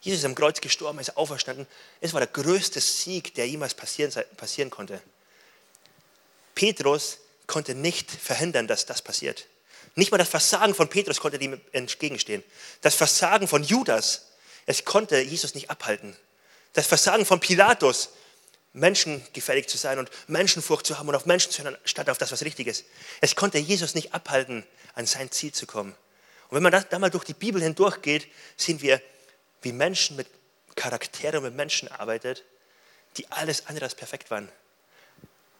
[0.00, 1.66] Jesus ist am Kreuz gestorben, ist auferstanden.
[2.00, 5.02] Es war der größte Sieg, der jemals passieren, passieren konnte.
[6.54, 9.46] Petrus konnte nicht verhindern, dass das passiert.
[9.94, 12.42] Nicht mal das Versagen von Petrus konnte dem entgegenstehen.
[12.80, 14.28] Das Versagen von Judas,
[14.66, 16.16] es konnte Jesus nicht abhalten.
[16.72, 18.10] Das Versagen von Pilatus,
[18.72, 22.32] menschengefällig zu sein und Menschenfurcht zu haben und auf Menschen zu hören, statt auf das,
[22.32, 22.84] was richtig ist.
[23.20, 25.94] Es konnte Jesus nicht abhalten, an sein Ziel zu kommen.
[26.48, 29.00] Und wenn man da, mal durch die Bibel hindurchgeht, sehen wir,
[29.60, 30.26] wie Menschen mit
[30.74, 32.44] Charaktere und mit Menschen arbeitet,
[33.16, 34.50] die alles andere als perfekt waren.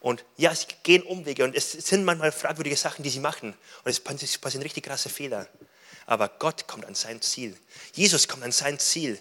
[0.03, 3.55] Und ja, sie gehen Umwege und es sind manchmal fragwürdige Sachen, die sie machen.
[3.85, 5.47] Und es passieren richtig krasse Fehler.
[6.05, 7.57] Aber Gott kommt an sein Ziel.
[7.93, 9.17] Jesus kommt an sein Ziel.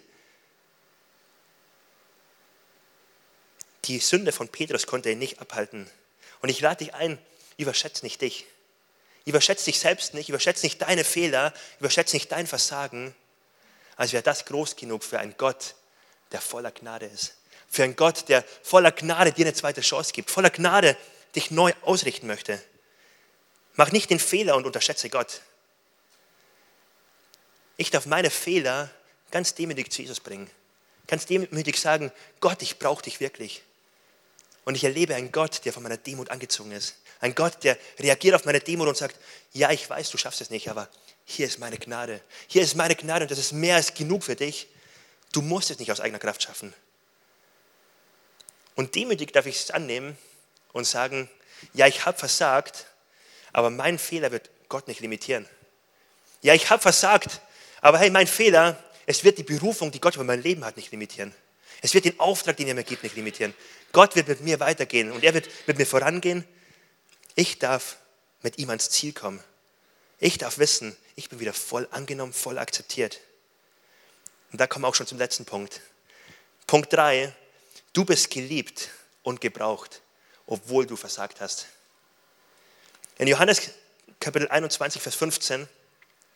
[3.85, 5.89] Die Sünde von Petrus konnte ihn nicht abhalten.
[6.41, 7.17] Und ich lade dich ein,
[7.59, 8.45] überschätze nicht dich.
[9.25, 13.15] Überschätze dich selbst nicht, überschätze nicht deine Fehler, überschätze nicht dein Versagen,
[13.95, 15.77] als wäre das groß genug für einen Gott,
[16.33, 17.35] der voller Gnade ist.
[17.73, 20.95] Für einen Gott, der voller Gnade dir eine zweite Chance gibt, voller Gnade
[21.35, 22.63] dich neu ausrichten möchte.
[23.77, 25.41] Mach nicht den Fehler und unterschätze Gott.
[27.79, 28.91] Ich darf meine Fehler
[29.31, 30.51] ganz demütig zu Jesus bringen.
[31.07, 33.63] Ganz demütig sagen, Gott, ich brauche dich wirklich.
[34.67, 36.97] Und ich erlebe einen Gott, der von meiner Demut angezogen ist.
[37.21, 39.19] Ein Gott, der reagiert auf meine Demut und sagt,
[39.55, 40.91] ja, ich weiß, du schaffst es nicht, aber
[41.25, 42.21] hier ist meine Gnade.
[42.49, 44.69] Hier ist meine Gnade und das ist mehr als genug für dich.
[45.33, 46.75] Du musst es nicht aus eigener Kraft schaffen.
[48.75, 50.17] Und demütig darf ich es annehmen
[50.73, 51.29] und sagen,
[51.75, 52.87] ja, ich habe versagt,
[53.53, 55.47] aber mein Fehler wird Gott nicht limitieren.
[56.41, 57.41] Ja, ich habe versagt,
[57.81, 60.91] aber hey, mein Fehler, es wird die Berufung, die Gott über mein Leben hat, nicht
[60.91, 61.35] limitieren.
[61.83, 63.55] Es wird den Auftrag, den er mir gibt, nicht limitieren.
[63.93, 66.45] Gott wird mit mir weitergehen und er wird mit mir vorangehen.
[67.35, 67.97] Ich darf
[68.43, 69.43] mit ihm ans Ziel kommen.
[70.19, 73.21] Ich darf wissen, ich bin wieder voll angenommen, voll akzeptiert.
[74.53, 75.81] Und da kommen wir auch schon zum letzten Punkt.
[76.67, 77.35] Punkt 3,
[77.93, 78.91] du bist geliebt
[79.23, 80.01] und gebraucht,
[80.47, 81.67] obwohl du versagt hast.
[83.19, 83.71] In Johannes
[84.21, 85.69] Kapitel 21, Vers 15,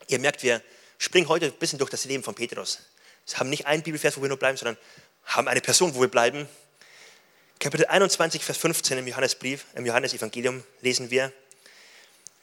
[0.07, 0.61] ihr merkt, wir
[0.97, 2.79] springen heute ein bisschen durch das Leben von Petrus.
[3.27, 4.77] Wir haben nicht einen Bibelvers, wo wir nur bleiben, sondern
[5.25, 6.47] haben eine Person, wo wir bleiben.
[7.59, 11.33] Kapitel 21, Vers 15 im Johannesbrief, im Johannesevangelium lesen wir,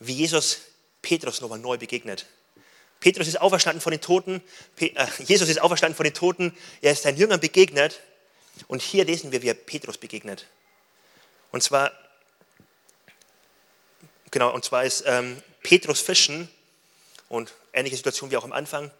[0.01, 0.59] wie Jesus
[1.03, 2.27] Petrus nochmal neu begegnet.
[3.01, 4.43] Petrus ist auferstanden von den Toten,
[4.81, 8.01] äh, Jesus ist auferstanden von den Toten, er ist seinen Jüngern begegnet
[8.69, 10.47] und hier lesen wir, wie er Petrus begegnet.
[11.53, 11.93] Und zwar,
[14.31, 16.49] genau, und zwar ist ähm, Petrus fischen
[17.29, 18.91] und ähnliche Situation wie auch am Anfang.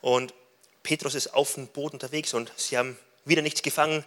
[0.00, 0.34] Und
[0.82, 4.04] Petrus ist auf dem Boot unterwegs und sie haben wieder nichts gefangen.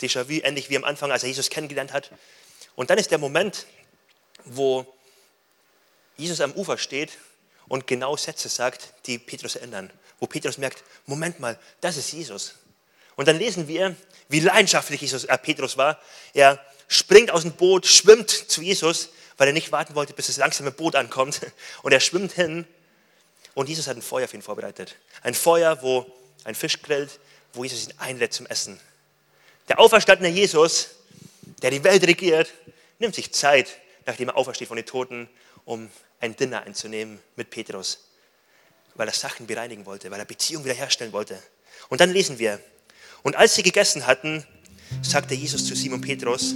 [0.00, 2.10] Déjà-vu, ähnlich wie am Anfang, als er Jesus kennengelernt hat.
[2.76, 3.66] Und dann ist der Moment,
[4.44, 4.86] wo
[6.16, 7.18] Jesus am Ufer steht
[7.68, 9.90] und genau Sätze sagt, die Petrus erinnern.
[10.18, 12.54] Wo Petrus merkt, Moment mal, das ist Jesus.
[13.16, 13.96] Und dann lesen wir,
[14.28, 16.00] wie leidenschaftlich Jesus, äh, Petrus war.
[16.34, 20.36] Er springt aus dem Boot, schwimmt zu Jesus, weil er nicht warten wollte, bis das
[20.36, 21.40] langsame Boot ankommt.
[21.82, 22.66] Und er schwimmt hin
[23.54, 24.96] und Jesus hat ein Feuer für ihn vorbereitet.
[25.22, 26.06] Ein Feuer, wo
[26.44, 27.18] ein Fisch grillt,
[27.52, 28.80] wo Jesus ihn einlädt zum Essen.
[29.68, 30.90] Der auferstandene Jesus,
[31.62, 32.52] der die Welt regiert,
[32.98, 35.28] nimmt sich Zeit, nachdem er aufersteht von den Toten,
[35.64, 38.04] um ein Dinner einzunehmen mit Petrus,
[38.94, 41.42] weil er Sachen bereinigen wollte, weil er Beziehungen wiederherstellen wollte.
[41.88, 42.60] Und dann lesen wir,
[43.22, 44.44] und als sie gegessen hatten,
[45.02, 46.54] sagte Jesus zu Simon Petrus,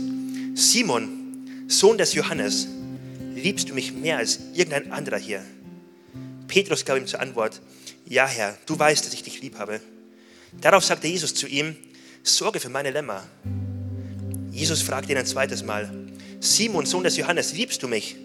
[0.55, 2.69] Simon, Sohn des Johannes,
[3.35, 5.43] liebst du mich mehr als irgendein anderer hier?
[6.49, 7.61] Petrus gab ihm zur Antwort,
[8.07, 9.81] ja Herr, du weißt, dass ich dich lieb habe.
[10.61, 11.77] Darauf sagte Jesus zu ihm,
[12.23, 13.25] sorge für meine Lämmer.
[14.51, 15.91] Jesus fragte ihn ein zweites Mal,
[16.41, 18.17] Simon, Sohn des Johannes, liebst du mich?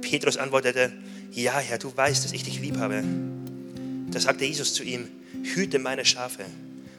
[0.00, 0.92] Petrus antwortete,
[1.32, 3.02] ja Herr, du weißt, dass ich dich lieb habe.
[4.10, 5.08] Da sagte Jesus zu ihm,
[5.42, 6.44] hüte meine Schafe.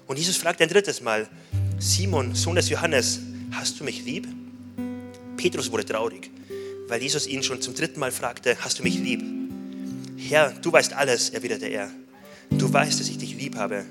[0.09, 1.29] Und Jesus fragte ein drittes Mal,
[1.77, 3.19] Simon, Sohn des Johannes,
[3.51, 4.27] hast du mich lieb?
[5.37, 6.31] Petrus wurde traurig,
[6.87, 9.23] weil Jesus ihn schon zum dritten Mal fragte, hast du mich lieb?
[10.17, 11.91] Herr, du weißt alles, erwiderte er.
[12.49, 13.85] Du weißt, dass ich dich lieb habe.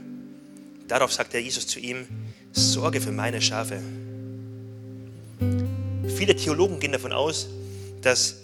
[0.88, 2.08] Darauf sagte Jesus zu ihm,
[2.50, 3.80] sorge für meine Schafe.
[6.16, 7.46] Viele Theologen gehen davon aus,
[8.02, 8.38] dass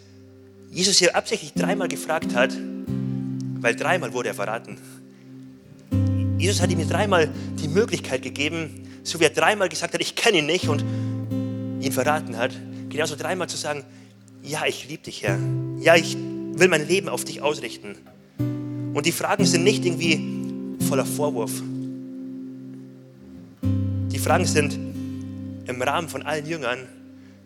[0.70, 2.56] Jesus hier absichtlich dreimal gefragt hat,
[3.58, 4.78] weil dreimal wurde er verraten.
[6.38, 7.30] Jesus hat ihm dreimal
[7.62, 10.84] die Möglichkeit gegeben, so wie er dreimal gesagt hat, ich kenne ihn nicht und
[11.80, 12.52] ihn verraten hat,
[12.88, 13.84] genauso dreimal zu sagen,
[14.42, 15.38] ja, ich liebe dich, Herr.
[15.80, 17.96] Ja, ich will mein Leben auf dich ausrichten.
[18.38, 21.62] Und die Fragen sind nicht irgendwie voller Vorwurf.
[23.62, 24.78] Die Fragen sind
[25.66, 26.78] im Rahmen von allen Jüngern,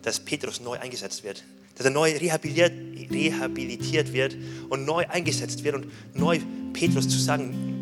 [0.03, 1.44] dass Petrus neu eingesetzt wird,
[1.77, 2.72] dass er neu rehabilitiert,
[3.11, 4.37] rehabilitiert wird
[4.68, 6.38] und neu eingesetzt wird und neu
[6.72, 7.78] Petrus zu sagen,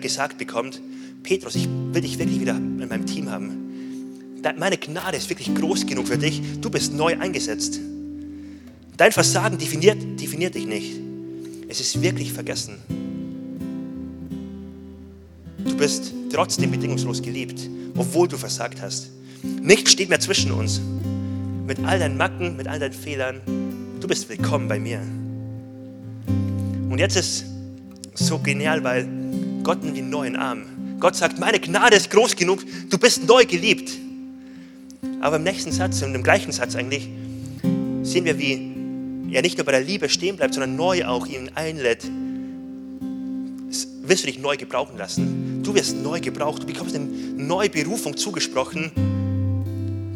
[0.00, 0.80] gesagt bekommt,
[1.22, 3.66] Petrus, ich will dich wirklich wieder in meinem Team haben.
[4.58, 6.40] Meine Gnade ist wirklich groß genug für dich.
[6.60, 7.80] Du bist neu eingesetzt.
[8.96, 10.92] Dein Versagen definiert, definiert dich nicht.
[11.68, 12.76] Es ist wirklich vergessen.
[15.64, 19.10] Du bist trotzdem bedingungslos geliebt, obwohl du versagt hast.
[19.60, 20.80] Nichts steht mehr zwischen uns.
[21.66, 23.40] Mit all deinen Macken, mit all deinen Fehlern,
[24.00, 25.00] du bist willkommen bei mir.
[26.88, 27.44] Und jetzt ist
[28.14, 29.06] so genial, weil
[29.66, 30.62] Gott nimmt den neuen Arm.
[31.00, 33.90] Gott sagt, meine Gnade ist groß genug, du bist neu geliebt.
[35.20, 37.08] Aber im nächsten Satz, und im gleichen Satz eigentlich,
[38.02, 41.50] sehen wir, wie er nicht nur bei der Liebe stehen bleibt, sondern neu auch ihn
[41.56, 42.04] einlädt.
[44.04, 45.64] Wirst du dich neu gebrauchen lassen?
[45.64, 48.92] Du wirst neu gebraucht, du bekommst eine neue Berufung zugesprochen.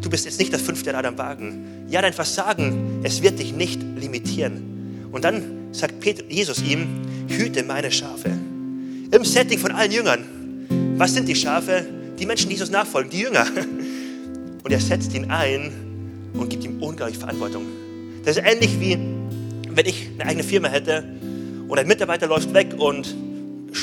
[0.01, 1.87] Du bist jetzt nicht das fünfte Rad am Wagen.
[1.89, 5.09] Ja, dein Versagen, es wird dich nicht limitieren.
[5.11, 5.95] Und dann sagt
[6.29, 6.87] Jesus ihm,
[7.27, 8.40] hüte meine Schafe.
[9.11, 10.23] Im Setting von allen Jüngern.
[10.97, 11.85] Was sind die Schafe?
[12.17, 13.45] Die Menschen, die Jesus nachfolgen, die Jünger.
[14.63, 15.71] Und er setzt ihn ein
[16.33, 17.65] und gibt ihm unglaublich Verantwortung.
[18.23, 18.95] Das ist ähnlich wie,
[19.69, 21.03] wenn ich eine eigene Firma hätte
[21.67, 23.15] und ein Mitarbeiter läuft weg und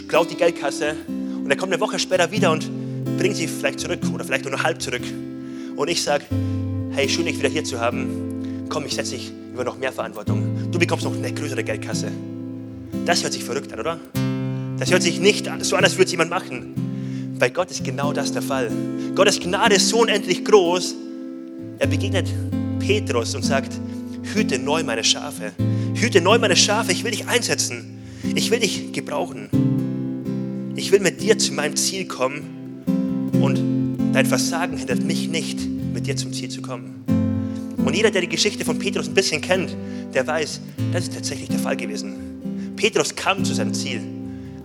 [0.06, 2.70] klaut die Geldkasse und er kommt eine Woche später wieder und
[3.18, 5.02] bringt sie vielleicht zurück oder vielleicht nur halb zurück.
[5.74, 6.24] Und ich sage,
[6.92, 8.66] hey, schön, dich wieder hier zu haben.
[8.68, 10.70] Komm, ich setze dich über noch mehr Verantwortung.
[10.70, 12.12] Du bekommst noch eine größere Geldkasse.
[13.04, 13.98] Das hört sich verrückt an, oder?
[14.78, 17.36] Das hört sich nicht so an, als würde es jemand machen.
[17.38, 18.70] Bei Gott ist genau das der Fall.
[19.14, 20.94] Gottes Gnade ist so unendlich groß.
[21.78, 22.28] Er begegnet
[22.78, 23.72] Petrus und sagt,
[24.34, 25.52] hüte neu meine Schafe.
[25.94, 27.98] Hüte neu meine Schafe, ich will dich einsetzen.
[28.34, 29.48] Ich will dich gebrauchen.
[30.76, 32.84] Ich will mit dir zu meinem Ziel kommen
[33.40, 35.58] und dein Versagen hindert mich nicht,
[35.92, 37.04] mit dir zum Ziel zu kommen.
[37.84, 39.76] Und jeder, der die Geschichte von Petrus ein bisschen kennt,
[40.14, 40.60] der weiß,
[40.92, 42.74] das ist tatsächlich der Fall gewesen.
[42.76, 44.17] Petrus kam zu seinem Ziel.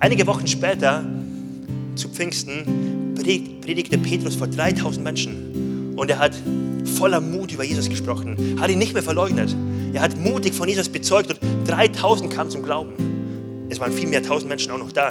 [0.03, 1.01] Einige Wochen später,
[1.95, 5.93] zu Pfingsten, predigte Petrus vor 3000 Menschen.
[5.95, 6.35] Und er hat
[6.97, 9.55] voller Mut über Jesus gesprochen, hat ihn nicht mehr verleugnet.
[9.93, 11.39] Er hat mutig von Jesus bezeugt und
[11.69, 13.67] 3000 kamen zum Glauben.
[13.69, 15.09] Es waren viel mehr tausend Menschen auch noch da.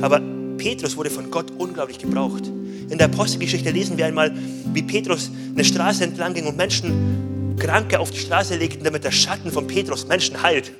[0.00, 0.22] Aber
[0.58, 2.46] Petrus wurde von Gott unglaublich gebraucht.
[2.90, 4.32] In der Apostelgeschichte lesen wir einmal,
[4.72, 9.10] wie Petrus eine Straße entlang ging und Menschen Kranke auf die Straße legten, damit der
[9.10, 10.70] Schatten von Petrus Menschen heilt.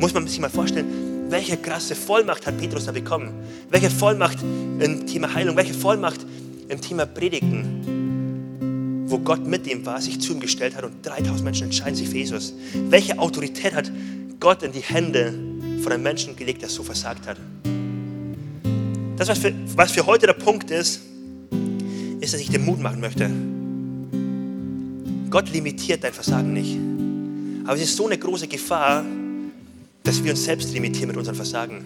[0.00, 3.32] Muss man sich mal vorstellen, welche krasse Vollmacht hat Petrus da bekommen?
[3.70, 6.24] Welche Vollmacht im Thema Heilung, welche Vollmacht
[6.68, 11.44] im Thema Predigen, wo Gott mit ihm war, sich zu ihm gestellt hat und 3000
[11.44, 12.54] Menschen entscheiden sich für Jesus.
[12.88, 13.90] Welche Autorität hat
[14.40, 15.34] Gott in die Hände
[15.82, 17.38] von einem Menschen gelegt, der so versagt hat?
[19.16, 21.00] Das, was für, was für heute der Punkt ist,
[22.20, 23.30] ist, dass ich dir Mut machen möchte.
[25.30, 26.78] Gott limitiert dein Versagen nicht.
[27.64, 29.04] Aber es ist so eine große Gefahr,
[30.08, 31.84] dass wir uns selbst limitieren mit unserem Versagen.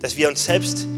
[0.00, 0.88] Dass wir uns selbst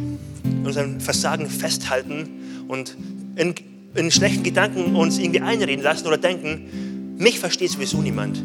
[0.43, 2.31] in unserem Versagen festhalten
[2.67, 2.97] und
[3.37, 3.55] in,
[3.95, 8.43] in schlechten Gedanken uns irgendwie einreden lassen oder denken, mich versteht sowieso niemand.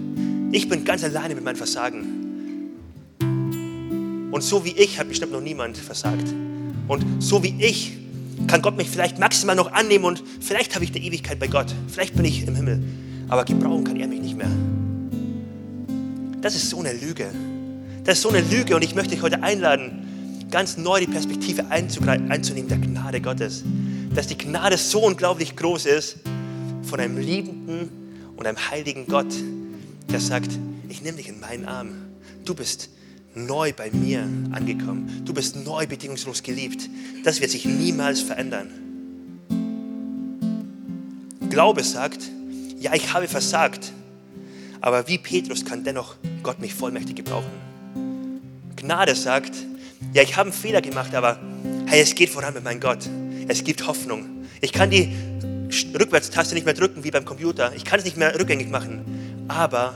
[0.51, 2.03] Ich bin ganz alleine mit meinem Versagen.
[4.29, 6.27] Und so wie ich hat bestimmt noch niemand versagt.
[6.89, 7.93] Und so wie ich
[8.47, 11.73] kann Gott mich vielleicht maximal noch annehmen und vielleicht habe ich die Ewigkeit bei Gott.
[11.87, 12.83] Vielleicht bin ich im Himmel.
[13.29, 14.51] Aber gebrauchen kann er mich nicht mehr.
[16.41, 17.31] Das ist so eine Lüge.
[18.07, 21.67] Das ist so eine Lüge und ich möchte dich heute einladen, ganz neu die Perspektive
[21.67, 23.65] einzunehmen der Gnade Gottes.
[24.15, 26.19] Dass die Gnade so unglaublich groß ist
[26.83, 27.89] von einem liebenden
[28.37, 29.27] und einem heiligen Gott,
[30.09, 30.51] der sagt,
[30.87, 31.89] ich nehme dich in meinen Arm.
[32.45, 32.91] Du bist
[33.35, 35.23] neu bei mir angekommen.
[35.25, 36.89] Du bist neu bedingungslos geliebt.
[37.25, 38.69] Das wird sich niemals verändern.
[41.49, 42.21] Glaube sagt,
[42.79, 43.91] ja, ich habe versagt,
[44.79, 47.66] aber wie Petrus kann dennoch Gott mich vollmächtig gebrauchen.
[48.77, 49.53] Gnade sagt,
[50.13, 51.39] ja, ich habe einen Fehler gemacht, aber
[51.87, 53.09] hey, es geht voran mit meinem Gott.
[53.47, 54.25] Es gibt Hoffnung.
[54.61, 55.13] Ich kann die
[55.99, 57.73] Rückwärtstaste nicht mehr drücken wie beim Computer.
[57.75, 59.45] Ich kann es nicht mehr rückgängig machen.
[59.47, 59.95] Aber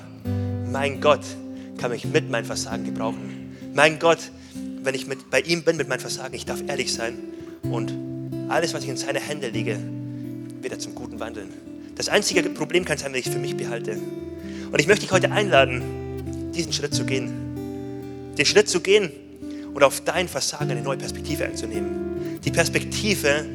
[0.70, 1.22] mein Gott
[1.78, 3.56] kann mich mit meinem Versagen gebrauchen.
[3.74, 4.20] Mein Gott,
[4.84, 7.18] wenn ich mit, bei ihm bin mit meinem Versagen, ich darf ehrlich sein
[7.64, 7.94] und
[8.50, 9.80] alles, was ich in seine Hände lege,
[10.62, 11.50] wird er zum Guten wandeln.
[11.96, 13.98] Das einzige Problem kann sein, wenn ich es für mich behalte.
[14.72, 17.41] Und ich möchte dich heute einladen, diesen Schritt zu gehen.
[18.38, 19.12] Den Schritt zu gehen
[19.74, 22.40] und auf dein Versagen eine neue Perspektive einzunehmen.
[22.44, 23.46] Die Perspektive,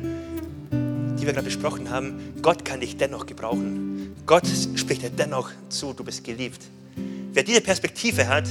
[0.70, 4.14] die wir gerade besprochen haben, Gott kann dich dennoch gebrauchen.
[4.26, 6.62] Gott spricht dir dennoch zu, du bist geliebt.
[7.32, 8.44] Wer diese Perspektive hat,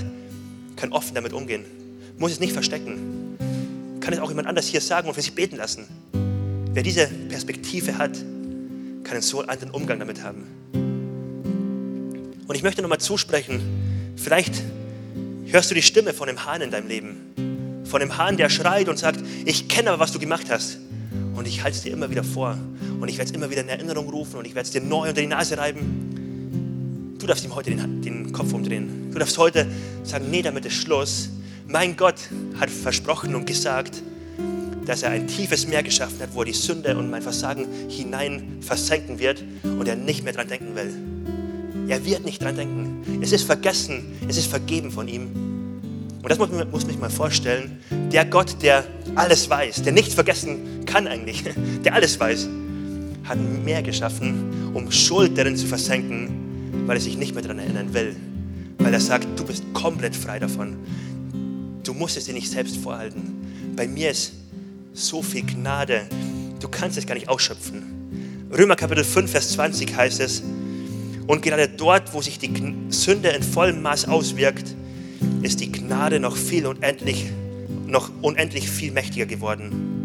[0.75, 1.65] kann offen damit umgehen.
[2.17, 3.37] Muss es nicht verstecken.
[3.99, 5.85] Kann es auch jemand anders hier sagen und für sich beten lassen.
[6.73, 8.15] Wer diese Perspektive hat,
[9.03, 10.43] kann einen so anderen Umgang damit haben.
[12.47, 13.61] Und ich möchte nochmal zusprechen,
[14.15, 14.61] vielleicht
[15.55, 17.85] hörst du die Stimme von dem Hahn in deinem Leben.
[17.85, 20.79] Von dem Hahn, der schreit und sagt, ich kenne aber, was du gemacht hast.
[21.33, 22.57] Und ich halte es dir immer wieder vor.
[22.99, 25.07] Und ich werde es immer wieder in Erinnerung rufen und ich werde es dir neu
[25.07, 27.15] unter die Nase reiben.
[27.17, 29.09] Du darfst ihm heute den, den Kopf umdrehen.
[29.13, 29.65] Du darfst heute
[30.03, 31.29] sagen, nee, damit ist Schluss.
[31.67, 32.19] Mein Gott
[32.59, 34.03] hat versprochen und gesagt,
[34.85, 38.57] dass er ein tiefes Meer geschaffen hat, wo er die Sünde und mein Versagen hinein
[38.59, 41.14] versenken wird und er nicht mehr dran denken will.
[41.87, 43.21] Er wird nicht dran denken.
[43.21, 45.27] Es ist vergessen, es ist vergeben von ihm.
[46.21, 47.79] Und das muss man, sich mal vorstellen.
[48.11, 48.83] Der Gott, der
[49.13, 51.43] alles weiß, der nichts vergessen kann eigentlich,
[51.83, 52.49] der alles weiß,
[53.25, 56.45] hat Meer geschaffen, um Schuld darin zu versenken
[56.85, 58.15] weil er sich nicht mehr daran erinnern will.
[58.77, 60.77] Weil er sagt, du bist komplett frei davon.
[61.83, 63.73] Du musst es dir nicht selbst vorhalten.
[63.75, 64.33] Bei mir ist
[64.93, 66.07] so viel Gnade,
[66.59, 67.83] du kannst es gar nicht ausschöpfen.
[68.55, 70.43] Römer Kapitel 5, Vers 20 heißt es,
[71.27, 72.51] und gerade dort, wo sich die
[72.89, 74.75] Sünde in vollem Maß auswirkt,
[75.41, 77.25] ist die Gnade noch viel und endlich,
[77.87, 79.95] noch unendlich viel mächtiger geworden.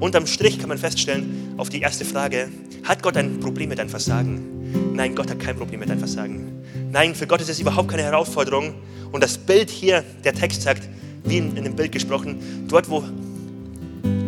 [0.00, 2.48] Unterm Strich kann man feststellen, auf die erste Frage,
[2.84, 4.92] hat Gott ein Problem mit deinem Versagen?
[4.94, 6.62] Nein, Gott hat kein Problem mit deinem Versagen.
[6.92, 8.74] Nein, für Gott ist es überhaupt keine Herausforderung.
[9.12, 10.88] Und das Bild hier, der Text sagt,
[11.24, 13.02] wie in dem Bild gesprochen, dort wo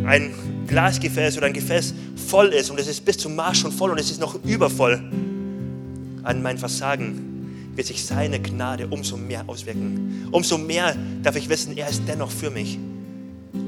[0.06, 0.32] ein
[0.68, 1.94] Glasgefäß oder ein Gefäß
[2.28, 5.02] voll ist und es ist bis zum Marsch schon voll und es ist noch übervoll
[6.22, 10.28] an mein Versagen, wird sich seine Gnade umso mehr auswirken.
[10.30, 12.78] Umso mehr darf ich wissen, er ist dennoch für mich.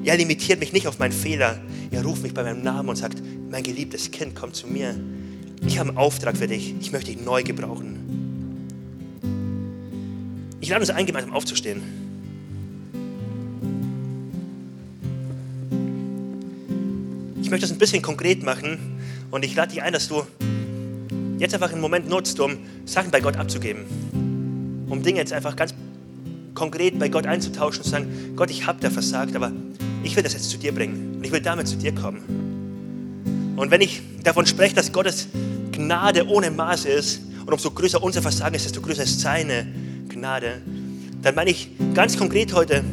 [0.04, 1.58] Er limitiert mich nicht auf meinen Fehler.
[1.90, 4.94] Er ruft mich bei meinem Namen und sagt, mein geliebtes Kind, komm zu mir.
[5.66, 6.74] Ich habe einen Auftrag für dich.
[6.80, 7.98] Ich möchte dich neu gebrauchen.
[10.60, 11.82] Ich lade uns ein, gemeinsam aufzustehen.
[17.50, 18.78] Ich möchte das ein bisschen konkret machen
[19.32, 20.22] und ich lade dich ein, dass du
[21.36, 24.86] jetzt einfach einen Moment nutzt, um Sachen bei Gott abzugeben.
[24.88, 25.74] Um Dinge jetzt einfach ganz
[26.54, 29.50] konkret bei Gott einzutauschen und zu sagen, Gott, ich habe da versagt, aber
[30.04, 33.56] ich will das jetzt zu dir bringen und ich will damit zu dir kommen.
[33.56, 35.26] Und wenn ich davon spreche, dass Gottes
[35.72, 39.66] Gnade ohne Maße ist und umso größer unser Versagen ist, desto größer ist seine
[40.08, 40.62] Gnade,
[41.20, 42.84] dann meine ich ganz konkret heute,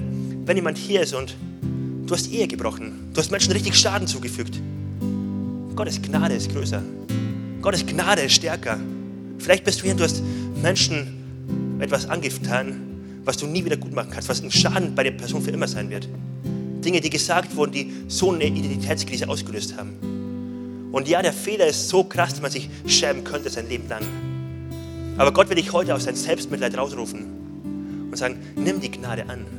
[0.45, 1.36] wenn jemand hier ist und
[2.08, 4.60] du hast Ehe gebrochen, du hast Menschen richtig Schaden zugefügt.
[5.76, 6.82] Gottes Gnade ist größer.
[7.62, 8.80] Gottes Gnade ist stärker.
[9.38, 10.24] Vielleicht bist du hier und du hast
[10.62, 12.82] Menschen etwas angetan,
[13.24, 15.68] was du nie wieder gut machen kannst, was ein Schaden bei der Person für immer
[15.68, 16.08] sein wird.
[16.84, 20.89] Dinge, die gesagt wurden, die so eine Identitätskrise ausgelöst haben.
[20.93, 24.03] Und ja, der Fehler ist so krass, dass man sich schämen könnte sein Leben lang.
[25.18, 27.26] Aber Gott will dich heute aus seinem Selbstmitleid rausrufen
[28.10, 29.57] und sagen, nimm die Gnade an.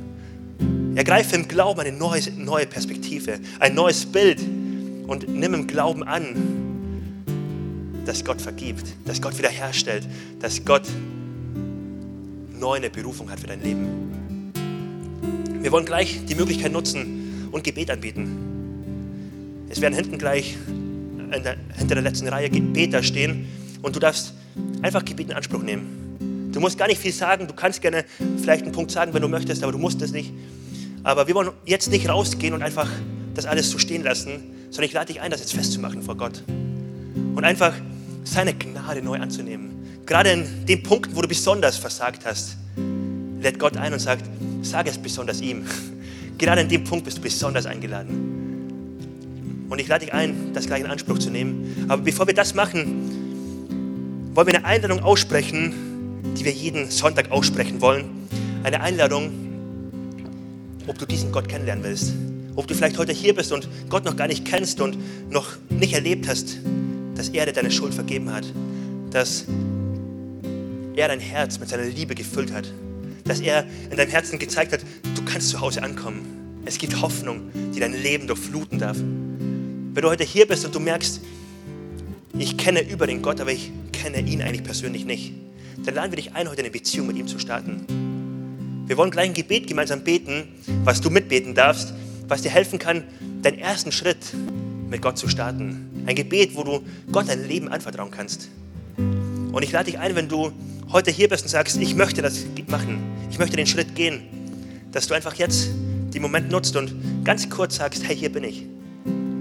[0.98, 4.40] Ergreife im Glauben eine neue, neue Perspektive, ein neues Bild
[5.06, 6.34] und nimm im Glauben an,
[8.04, 10.08] dass Gott vergibt, dass Gott wiederherstellt,
[10.40, 10.82] dass Gott
[12.58, 14.52] neu eine Berufung hat für dein Leben.
[15.62, 19.68] Wir wollen gleich die Möglichkeit nutzen und Gebet anbieten.
[19.68, 20.56] Es werden hinten gleich
[21.30, 23.46] der, hinter der letzten Reihe Beter stehen
[23.82, 24.34] und du darfst
[24.82, 26.50] einfach Gebet in Anspruch nehmen.
[26.52, 28.04] Du musst gar nicht viel sagen, du kannst gerne
[28.42, 30.32] vielleicht einen Punkt sagen, wenn du möchtest, aber du musst es nicht.
[31.08, 32.86] Aber wir wollen jetzt nicht rausgehen und einfach
[33.32, 36.42] das alles so stehen lassen, sondern ich lade dich ein, das jetzt festzumachen vor Gott.
[37.34, 37.72] Und einfach
[38.24, 40.02] seine Gnade neu anzunehmen.
[40.04, 42.58] Gerade in den Punkten, wo du besonders versagt hast,
[43.40, 44.22] lädt Gott ein und sagt,
[44.60, 45.64] sag es besonders ihm.
[46.36, 49.66] Gerade in dem Punkt bist du besonders eingeladen.
[49.70, 51.86] Und ich lade dich ein, das gleich in Anspruch zu nehmen.
[51.88, 55.72] Aber bevor wir das machen, wollen wir eine Einladung aussprechen,
[56.38, 58.28] die wir jeden Sonntag aussprechen wollen.
[58.62, 59.47] Eine Einladung,
[60.88, 62.14] ob du diesen Gott kennenlernen willst.
[62.56, 64.98] Ob du vielleicht heute hier bist und Gott noch gar nicht kennst und
[65.30, 66.58] noch nicht erlebt hast,
[67.14, 68.44] dass er dir deine Schuld vergeben hat.
[69.10, 69.44] Dass
[70.96, 72.72] er dein Herz mit seiner Liebe gefüllt hat.
[73.24, 74.80] Dass er in deinem Herzen gezeigt hat,
[75.14, 76.60] du kannst zu Hause ankommen.
[76.64, 78.96] Es gibt Hoffnung, die dein Leben durchfluten darf.
[78.98, 81.20] Wenn du heute hier bist und du merkst,
[82.38, 85.32] ich kenne über den Gott, aber ich kenne ihn eigentlich persönlich nicht,
[85.84, 88.07] dann laden wir dich ein, heute eine Beziehung mit ihm zu starten.
[88.88, 90.48] Wir wollen gleich ein Gebet gemeinsam beten,
[90.82, 91.92] was du mitbeten darfst,
[92.26, 93.04] was dir helfen kann,
[93.42, 94.16] deinen ersten Schritt
[94.88, 96.04] mit Gott zu starten.
[96.06, 96.80] Ein Gebet, wo du
[97.12, 98.48] Gott dein Leben anvertrauen kannst.
[98.96, 100.52] Und ich lade dich ein, wenn du
[100.90, 102.98] heute hier bist und sagst, ich möchte das machen,
[103.30, 104.22] ich möchte den Schritt gehen,
[104.90, 105.68] dass du einfach jetzt
[106.14, 108.64] den Moment nutzt und ganz kurz sagst, hey, hier bin ich.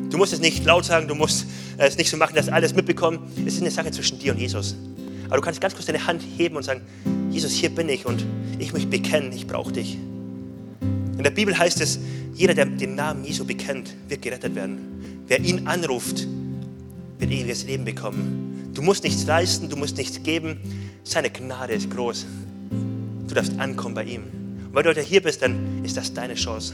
[0.09, 1.45] Du musst es nicht laut sagen, du musst
[1.77, 3.19] es nicht so machen, dass alles mitbekommen.
[3.45, 4.75] Es ist eine Sache zwischen dir und Jesus.
[5.27, 6.81] Aber du kannst ganz kurz deine Hand heben und sagen,
[7.37, 8.25] Jesus, hier bin ich und
[8.57, 9.95] ich möchte bekennen, ich brauche dich.
[10.81, 11.99] In der Bibel heißt es,
[12.33, 14.79] jeder, der den Namen Jesu bekennt, wird gerettet werden.
[15.27, 16.27] Wer ihn anruft,
[17.19, 18.71] wird ewiges Leben bekommen.
[18.73, 20.57] Du musst nichts leisten, du musst nichts geben.
[21.03, 22.25] Seine Gnade ist groß.
[23.27, 24.23] Du darfst ankommen bei ihm.
[24.65, 26.73] Und weil du heute hier bist, dann ist das deine Chance.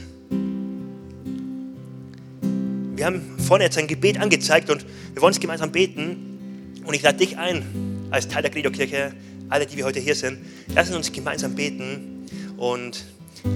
[2.96, 6.80] Wir haben vorne jetzt ein Gebet angezeigt und wir wollen es gemeinsam beten.
[6.86, 9.12] Und ich lade dich ein, als Teil der Credo-Kirche,
[9.54, 10.38] alle, die wir heute hier sind,
[10.74, 12.26] lassen uns gemeinsam beten
[12.56, 13.04] und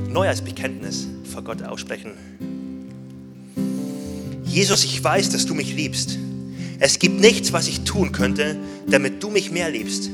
[0.08, 2.12] neu als Bekenntnis vor Gott aussprechen.
[4.44, 6.16] Jesus, ich weiß, dass du mich liebst.
[6.78, 10.08] Es gibt nichts, was ich tun könnte, damit du mich mehr liebst.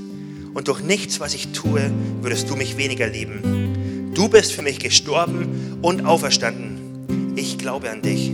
[0.54, 4.12] Und durch nichts, was ich tue, würdest du mich weniger lieben.
[4.14, 7.34] Du bist für mich gestorben und auferstanden.
[7.36, 8.30] Ich glaube an dich.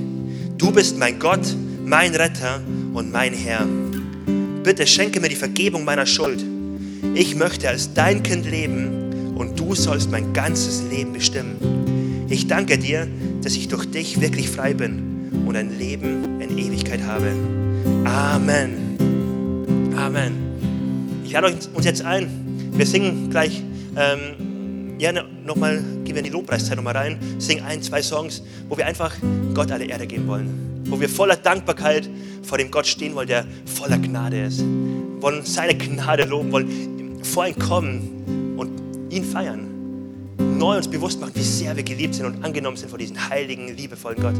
[0.57, 2.61] Du bist mein Gott, mein Retter
[2.95, 3.67] und mein Herr.
[4.63, 6.45] Bitte schenke mir die Vergebung meiner Schuld.
[7.15, 12.27] Ich möchte als dein Kind leben und du sollst mein ganzes Leben bestimmen.
[12.29, 13.09] Ich danke dir,
[13.43, 17.33] dass ich durch dich wirklich frei bin und ein Leben in Ewigkeit habe.
[18.05, 18.97] Amen.
[19.97, 20.33] Amen.
[21.25, 22.29] Ich lade uns jetzt ein.
[22.73, 23.63] Wir singen gleich
[23.97, 24.51] ähm,
[25.01, 28.87] ja, nochmal, gehen wir in die Lobpreiszeit nochmal rein, singen ein, zwei Songs, wo wir
[28.87, 29.17] einfach
[29.55, 30.83] Gott alle Erde geben wollen.
[30.85, 32.09] Wo wir voller Dankbarkeit
[32.43, 34.63] vor dem Gott stehen wollen, der voller Gnade ist.
[35.21, 36.90] Wollen seine Gnade loben, wollen
[37.23, 38.71] vor ihn kommen und
[39.13, 39.69] ihn feiern.
[40.59, 43.77] Neu uns bewusst machen, wie sehr wir geliebt sind und angenommen sind von diesem heiligen,
[43.77, 44.37] liebevollen Gott.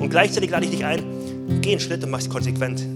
[0.00, 1.02] Und gleichzeitig lade ich dich ein,
[1.60, 2.86] geh einen Schritt und mach es konsequent.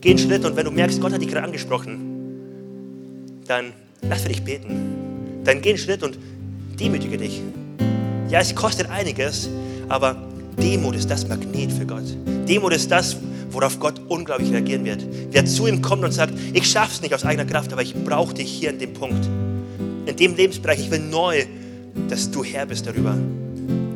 [0.00, 3.72] Geh einen Schritt und wenn du merkst, Gott hat dich gerade angesprochen, dann
[4.02, 5.42] lass für dich beten.
[5.44, 6.18] Dann geh einen Schritt und
[6.78, 7.40] demütige dich.
[8.28, 9.48] Ja, es kostet einiges,
[9.88, 10.16] aber
[10.60, 12.04] Demut ist das Magnet für Gott.
[12.48, 13.16] Demut ist das,
[13.52, 15.04] worauf Gott unglaublich reagieren wird.
[15.30, 18.34] Wer zu ihm kommt und sagt, ich schaff's nicht aus eigener Kraft, aber ich brauche
[18.34, 19.28] dich hier in dem Punkt.
[20.06, 21.44] In dem Lebensbereich, ich will neu,
[22.08, 23.16] dass du Herr bist darüber.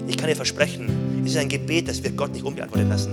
[0.08, 0.88] Ich kann dir versprechen,
[1.24, 3.10] es ist ein Gebet, das wir Gott nicht unbeantwortet lassen.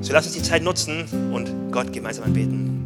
[0.00, 2.79] So lass uns die Zeit nutzen und Gott gemeinsam anbeten.